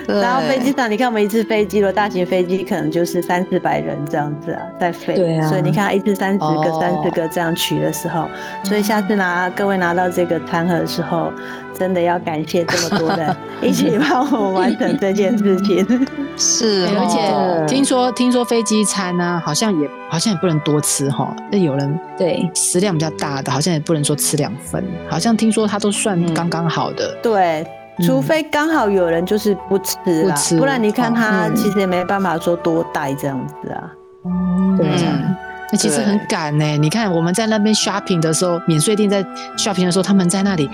[0.08, 5.16] 然后飞机上，你看我们一次飞机，的大型飞机可能就是三四百人这样子啊，在飞。
[5.16, 5.47] 对啊。
[5.47, 8.28] 所以你看一次三十个、三十个这样取的时候，
[8.64, 11.32] 所以下次拿各位拿到这个餐盒的时候。
[11.78, 15.86] 真的要感谢这么多人 一起帮我们完成这件事情。
[16.36, 21.32] 是，而且听说听说飞机餐呢，好像也好像也不能多吃哈。
[21.51, 24.84] 那有人对食量比较大的，好像也不能说吃两份。
[25.08, 27.16] 好像听说它都算刚刚好的。
[27.22, 27.64] 对，
[28.05, 33.91] 除非刚好有人就是不吃啦，不然你看他其实也没办法说多带这样子啊。
[34.77, 34.87] 对，
[35.71, 36.65] 那其实很赶呢。
[36.77, 39.23] 你看我们在那边 shopping 的时候，免税店在
[39.57, 40.69] shopping 的时候，他们在那里。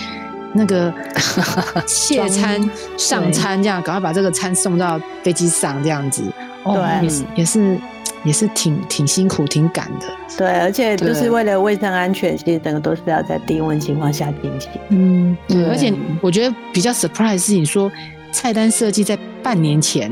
[0.56, 0.94] 那个
[1.88, 2.62] 卸餐
[2.96, 6.22] 上餐这样，赶快把这个餐送到飞机上这样子，
[6.64, 7.80] 对，也是也是
[8.24, 10.08] 也是挺挺辛苦、挺赶的。
[10.38, 14.70] 对，而且就是为了卫生安全，其实整个都是要在低温情况下进行。
[14.90, 15.66] 嗯，对。
[15.66, 17.92] 而且我觉得比较 surprise 是你说
[18.32, 20.12] 菜单设计在半年前，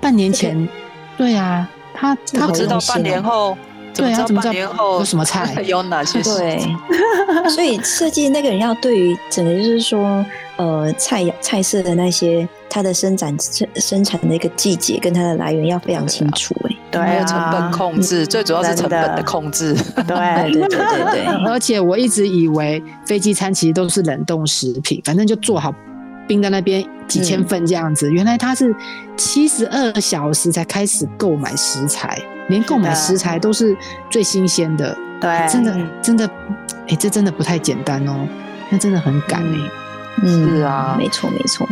[0.00, 0.68] 半年前，
[1.16, 3.56] 对啊，他他知道半年后。
[3.94, 4.52] 对啊，怎么知道
[4.98, 5.54] 有什么菜？
[5.64, 6.20] 有哪些？
[6.22, 6.60] 对，
[7.48, 10.22] 所以设计那个人要对于整个就是说，
[10.56, 16.75] 呃，菜菜色的那些它的生产生生产的一个季节跟它的来源要非常清楚哎。
[16.96, 19.74] 对啊，成本控制最主要是成本的控制。
[19.74, 21.26] 对对对对对。
[21.46, 25.74] 而且我一直以为飞机餐其实都是冷冻食品，反正就做好
[26.26, 28.10] 冰在那边几千份这样子。
[28.12, 28.74] 原来它是
[29.16, 32.18] 七十二小时才开始购买食材。
[32.48, 33.76] 连购买食材都是
[34.08, 36.30] 最新鲜的，对，真的真的，
[36.86, 38.24] 哎，这真的不太简单哦，
[38.70, 41.66] 那真的很赶哎，是啊，没错没错。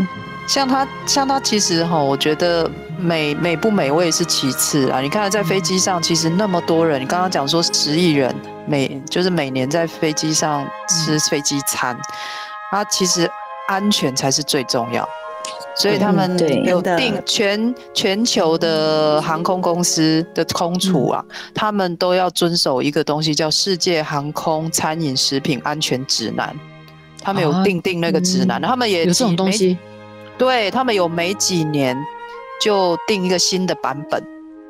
[0.47, 5.01] 像他像他其实哈，我觉得美美不美味是其次啊。
[5.01, 8.35] 你看在飞机上，其实那么多人，你刚刚讲说十亿人
[8.67, 11.97] 每就是每年在飞机上吃飞机餐，
[12.71, 13.29] 啊，其实
[13.69, 15.09] 安全才是最重要。
[15.77, 26.49] 所以他们有定全全球的航空公司的空厨啊，他们都要遵守一个东西叫《世界航空餐饮食品安全指南》，
[27.21, 29.77] 他们有定定那个指南，他们也有这种东西，
[30.39, 31.97] 对，他们有每几年
[32.61, 34.23] 就定一个新的版本。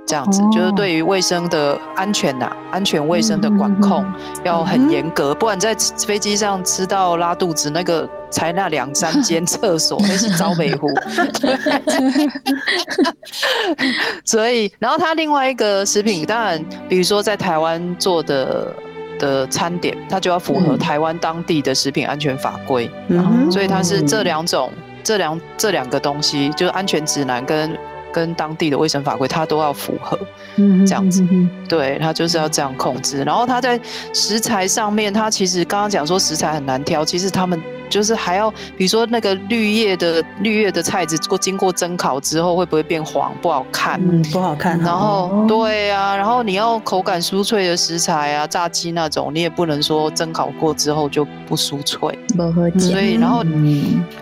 [0.07, 4.05] 这样子就是对于卫生的安全呐，安全卫生的管控
[4.45, 5.75] 要很严格，不然在
[6.07, 10.91] 飞机上吃到拉肚子，那个才那两三间厕所，那是招北湖。
[14.27, 18.77] 所以，然后它另外一个食品，当然，比如说在台湾做的
[19.19, 22.91] 的餐点，它就要符合台湾当地的食品安全法规。
[23.09, 24.71] 嗯，所以它是这两种，
[25.05, 27.79] 这两这两个东西，就是安全指南跟。
[28.15, 30.17] 跟当地的卫生法规，它都要符合，
[30.55, 31.27] 嗯，这样子，
[31.69, 33.25] 对，它就是要这样控制。
[33.25, 33.77] 然后它在
[34.13, 37.61] 食材上面，它其实刚刚讲说食材很难挑，其实他们
[37.95, 44.77] 就是还要，比如说那个绿叶的绿叶的菜子，过经过蒸烤之后会不会变黄，不好看，嗯，不好看。
[44.81, 52.19] 然后对啊，然后你要口感酥脆的食材啊，炸鸡那种，你也不能说蒸烤过之后就不酥脆，
[52.79, 53.45] 所以然后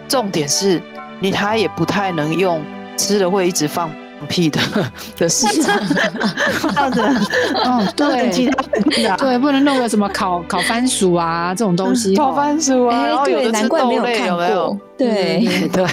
[0.07, 0.79] 重点是。
[1.23, 2.61] 你它也不太能用
[2.97, 3.89] 吃了会一直放
[4.27, 4.61] 屁的
[5.19, 5.79] 的市场，
[6.73, 7.01] 这样子，
[7.65, 14.79] 哦，对，其他对，不能弄个什么烤烤番薯啊这种东西，烤番薯啊， 然后有的是豆类，有没有？
[14.97, 15.85] 对 对，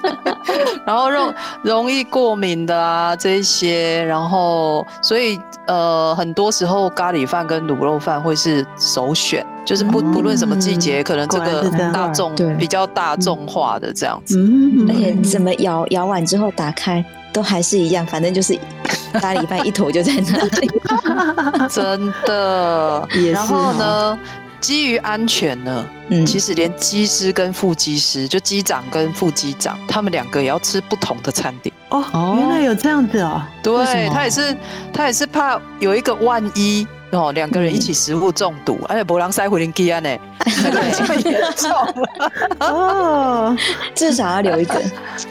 [0.86, 9.44] 然后容容易过敏的啊这些，然后所以呃很多时候咖喱饭跟卤肉饭会是首选。
[9.62, 14.36] 就是不不论什么季节，可能这个大众比较大众化的这样子，
[14.88, 18.58] 而且怎么摇摇完之后打开都还是一样，反正就是
[19.14, 20.70] 咖喱饭一坨就在那里，
[21.70, 23.08] 真的。
[23.32, 24.18] 然后呢，
[24.60, 31.74] 基于安全呢，嗯，其实连机师跟副机师，就机长跟副机长，他们两个也要吃不同的餐点。
[31.90, 33.42] 哦，原来有这样子哦。
[33.62, 34.56] 对，他也是
[34.92, 36.86] 他也是怕有一个万一。
[37.12, 40.08] 哦，两个人一起食物中毒，而且博朗塞回林基安呢，
[40.62, 43.56] 那个太严重了哦，
[43.94, 44.80] 至少要留一个，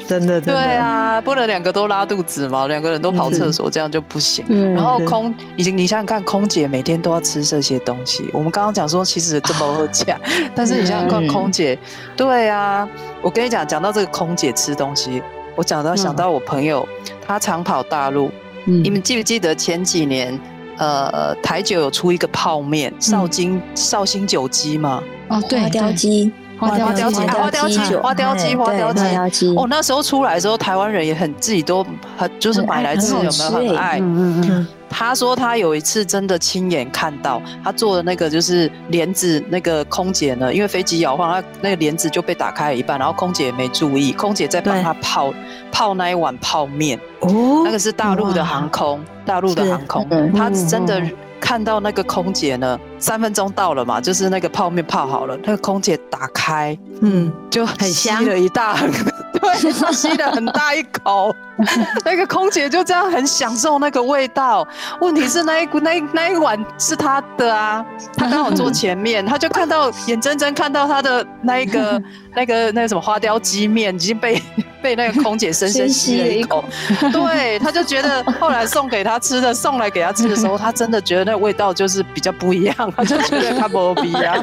[0.07, 4.45] 真的，对啊，不能两个都拉肚子嘛，两个人都跑厕所，这样就不行。
[4.75, 8.29] 然后空已经，你想想看，空姐每天都要吃这些东西。
[8.33, 10.19] 我们刚刚讲说，其实这么会讲，
[10.53, 11.79] 但是你想想看，空姐，
[12.17, 12.87] 对啊，
[13.21, 15.23] 我跟你讲，讲到这个空姐吃东西，
[15.55, 16.85] 我讲到想到我朋友，
[17.25, 18.29] 他常跑大陆，
[18.65, 20.37] 你们记不记得前几年？
[20.79, 25.03] 呃，台酒有出一个泡面，绍兴绍兴酒鸡嘛？
[25.27, 29.55] 哦，对，花雕鸡，花雕鸡，花雕鸡，花雕鸡，花雕鸡。
[29.55, 31.85] 哦，那时候出来的时候，台湾人也很自己都
[32.17, 33.99] 很就是买来吃，有没有很爱？
[33.99, 34.67] 嗯嗯。
[34.89, 45.33] 他说他有一次真的亲眼看到，他做的那个就是帘子，那个空姐呢，因为飞机摇晃，他那个帘子就被打开了一半，然后空姐也没注意，空姐在帮他泡
[45.71, 46.99] 泡那一碗泡面。
[47.21, 48.99] 哦，那个是大陆的航空。
[49.25, 50.99] 大陆的航空，他真的
[51.39, 58.75] 看到那个空姐呢，三分钟到了嘛，就是那个泡面泡好了，那个空姐打开，嗯，就很吸了一大，
[59.39, 61.35] 对，吸了很大一口，
[62.05, 64.67] 那个空姐就这样很享受那个味道。
[65.01, 67.85] 问题是那一股那那一碗是她的啊，
[68.15, 72.01] 她刚好坐前面，她就看到眼睁睁看到她的那一个
[72.39, 74.41] 那个那个什么花雕鸡面已经被。
[74.81, 76.63] 被那个空姐深深吸了一口，
[77.11, 84.41] 对，他就觉得后来送给他吃的，送来给他吃的时候，他真的觉得那味道就是比较不一样，他就觉得他不一样。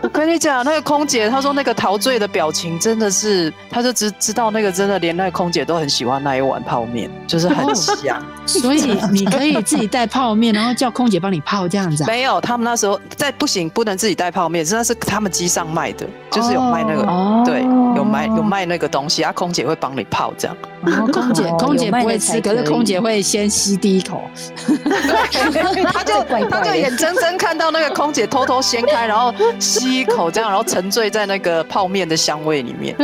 [0.00, 8.24] 我跟你讲，那个空姐，她说那个陶醉的表情真的是，他就知知道那个真的连那个空姐都很喜欢那一碗泡面，就是很香。
[8.46, 8.80] 所以
[9.12, 12.02] 你可以自己带泡面，然后叫空姐帮你泡这样子。
[12.06, 17.02] 没有，他们那时候在不行，不能自己带泡面，真的是他们机上卖的，就是有卖那个，
[17.44, 17.62] 对，
[17.96, 18.86] 有卖有卖那个。
[18.96, 20.56] 东西啊，空姐会帮你泡这样。
[20.86, 24.22] 然后空姐，空姐不会吃，可是空姐会先吸第一口。
[24.64, 32.96] 对，他就 他就眼睁睁看到那个空姐偷偷掀开，然后吸一口这样，然后沉醉在那个泡面的香味里面。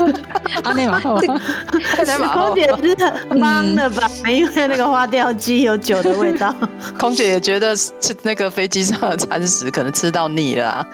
[0.64, 2.96] 阿内马后，空姐是
[3.28, 4.10] 很忙的吧？
[4.26, 6.54] 因为那个花雕鸡有酒的味道。
[6.98, 10.86] 空姐也觉得吃那个飞机上的餐食可能吃到腻了。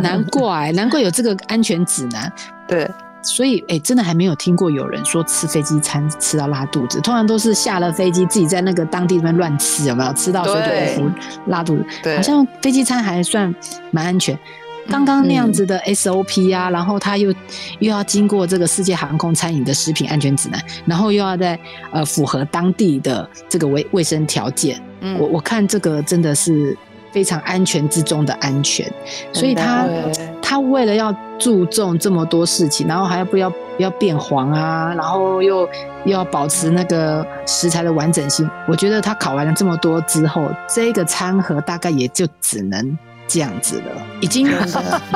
[0.00, 2.32] 难怪，难怪有这个安全指南。
[2.68, 2.88] 对。
[3.24, 11.86] 所以，哎、欸，真的还没有听过有人说吃飞机餐吃到拉肚子，通常都是下了飞机自己在那个当地那边乱吃，有没有吃到水土不服拉肚子？
[12.02, 13.54] 对，好像飞机餐还算
[13.92, 14.36] 蛮安全。
[14.88, 17.32] 刚刚那样子的 SOP 啊，嗯、然后他又
[17.78, 21.56] 又要经过这个世界航空餐饮的食品安全指南，然后又要在
[21.92, 24.82] 呃符合当地的这个卫卫生条件。
[25.00, 26.76] 嗯，我我看这个真的是。
[27.12, 28.90] 非常安全之中的安全，
[29.32, 29.86] 所以他
[30.40, 35.68] 他为了要注重这么多事情，然后还要不要不要变黄啊，然后又
[36.04, 38.48] 又要保持那个食材的完整性。
[38.66, 44.48] 我觉得他考完了这么多之后，这个餐盒大概也就只能这样子了，已经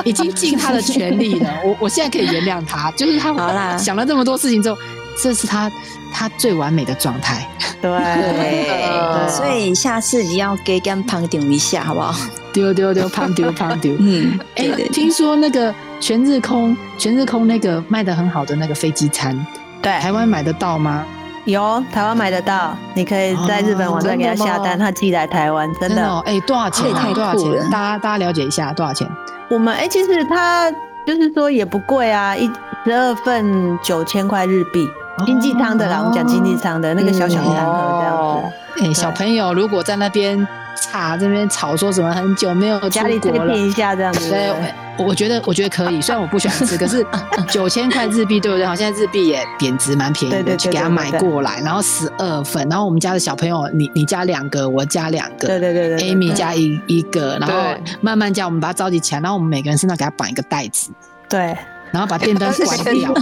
[0.04, 1.50] 已经尽他的全力了。
[1.64, 4.76] 我我现在可以原谅他，就是他，想了这么多事情之后，
[5.22, 5.70] 这是他。
[6.18, 7.46] 他最完美的状态，
[7.82, 12.14] 对，所以下次你要给跟胖丢一下，好不好？
[12.54, 13.94] 丢丢丢，胖丢胖丢。
[14.00, 19.36] 嗯，哎，听说那个全日空，全日空那个卖的很好的那个飞机餐，
[19.82, 21.04] 对，台湾买得到吗？
[21.44, 26.18] 有，台湾买得到，你可以在日本网站给他下单，他寄来台湾，真的。
[26.20, 26.90] 哎，多少钱？
[27.12, 27.52] 多少钱？
[27.70, 29.06] 大家大家了解一下多少钱？
[29.50, 30.72] 我们哎，其实它
[31.06, 32.50] 就是说也不贵啊，一
[32.86, 34.88] 十二份九千块日币。
[35.24, 38.84] 经济舱的啦，我们讲经济舱的那个小小餐盒这样子。
[38.84, 40.46] 哎，小朋友如果在那边
[40.78, 44.28] 吵，这边吵说什么很久没有家里推荐一下这样子。
[44.28, 44.52] 对，
[44.98, 47.04] 我觉得我觉得可以，虽然我不喜欢吃，可是
[47.48, 48.66] 九千块日币对不对？
[48.66, 57.54] 好，现在日币也贬值，蛮便宜的，去给他买过来，然后十二份，然后我们家的小朋友，你你加两个，我加两个，对对对对，Amy 加一一个，然后
[58.02, 60.90] 慢慢加，我们把它召集起来，然后我们每个人身上给他绑一个袋子，
[61.28, 61.56] 对。
[61.96, 63.14] 然后把电灯关掉，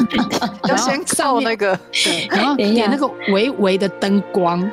[0.69, 1.79] 要先照那个，
[2.29, 4.69] 然后点那个微微的灯光，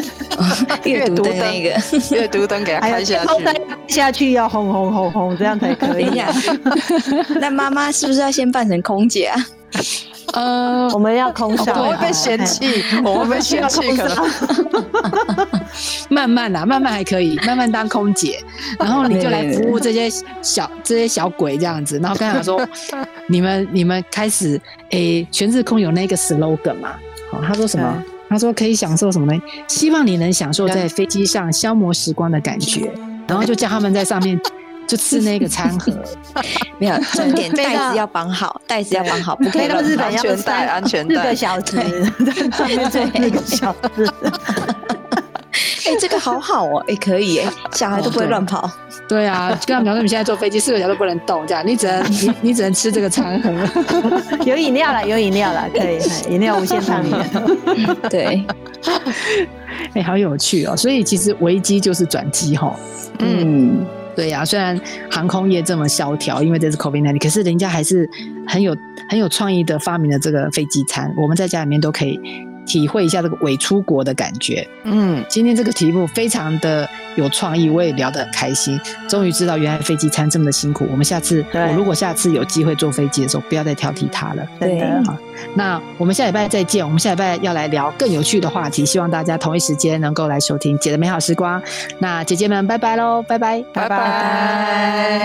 [0.84, 1.78] 阅读灯那个
[2.16, 6.22] 阅读灯给它开下去，下去要轰轰轰轰，这样才可以。
[7.38, 9.36] 那妈妈是不是要先扮成空姐啊？
[10.36, 14.16] 呃，我们要空少，我会被嫌弃，我会被嫌弃，可能。
[16.10, 18.38] 慢慢啦，慢慢还可以，慢慢当空姐，
[18.78, 20.10] 然后你就来服务这些
[20.42, 22.60] 小这些小鬼这样子，然后刚才说，
[23.28, 24.60] 你们你们开始，
[24.90, 26.90] 诶，全日空有那个 slogan 嘛？
[27.30, 28.02] 好，他说什么？
[28.28, 29.40] 他说可以享受什么呢？
[29.68, 32.92] 希望你能享受在飞机上消磨时光的感觉，
[33.26, 34.38] 然后就叫他们在上面。
[34.86, 35.92] 就吃那个餐盒，
[36.78, 41.76] 没有重点， 袋子要绑好，袋子要绑好， 不可以到日本安全带，安全带，四个小时，
[42.52, 44.10] 上面最那个小时。
[45.86, 48.68] 哎，这个好好哦，哎，可以哎，小孩都不会乱跑。
[49.08, 53.52] 对啊，跟他们讲说，你现在坐飞机四个小时都不能动，这样你只能你你只能吃这个餐盒。
[54.44, 57.14] 有饮料了，有饮料了，可以，饮料无限畅饮。
[58.10, 58.44] 对，
[59.94, 62.74] 哎，好有趣哦，所以其实危机就是转机哈。
[63.20, 63.86] 嗯。
[64.16, 68.08] 对呀、虽然航空业这么萧条，因为这是 COVID-19，可是人家还是
[68.48, 68.74] 很有
[69.08, 72.18] 很有创意的发明了这个飞机餐，我们在家里面都可以。
[72.66, 74.68] 体会一下这个伪出国的感觉。
[74.84, 78.78] 嗯，今天这个题目非常的有创意，我也聊得很开心。
[79.08, 80.86] 终于知道原来飞机餐这么的辛苦。
[80.90, 84.46] 我们下次，我如果下次有机会坐飞机的时候，不要再挑剔它了。
[84.60, 85.16] 对，好，
[85.54, 86.84] 那我们下礼拜再见。
[86.84, 91.62] 我们下礼拜要来聊更有趣的话题，希望大家同一时间能够来收听姐的美好时光。
[91.98, 95.16] 那姐姐们，拜拜喽，拜拜，拜拜。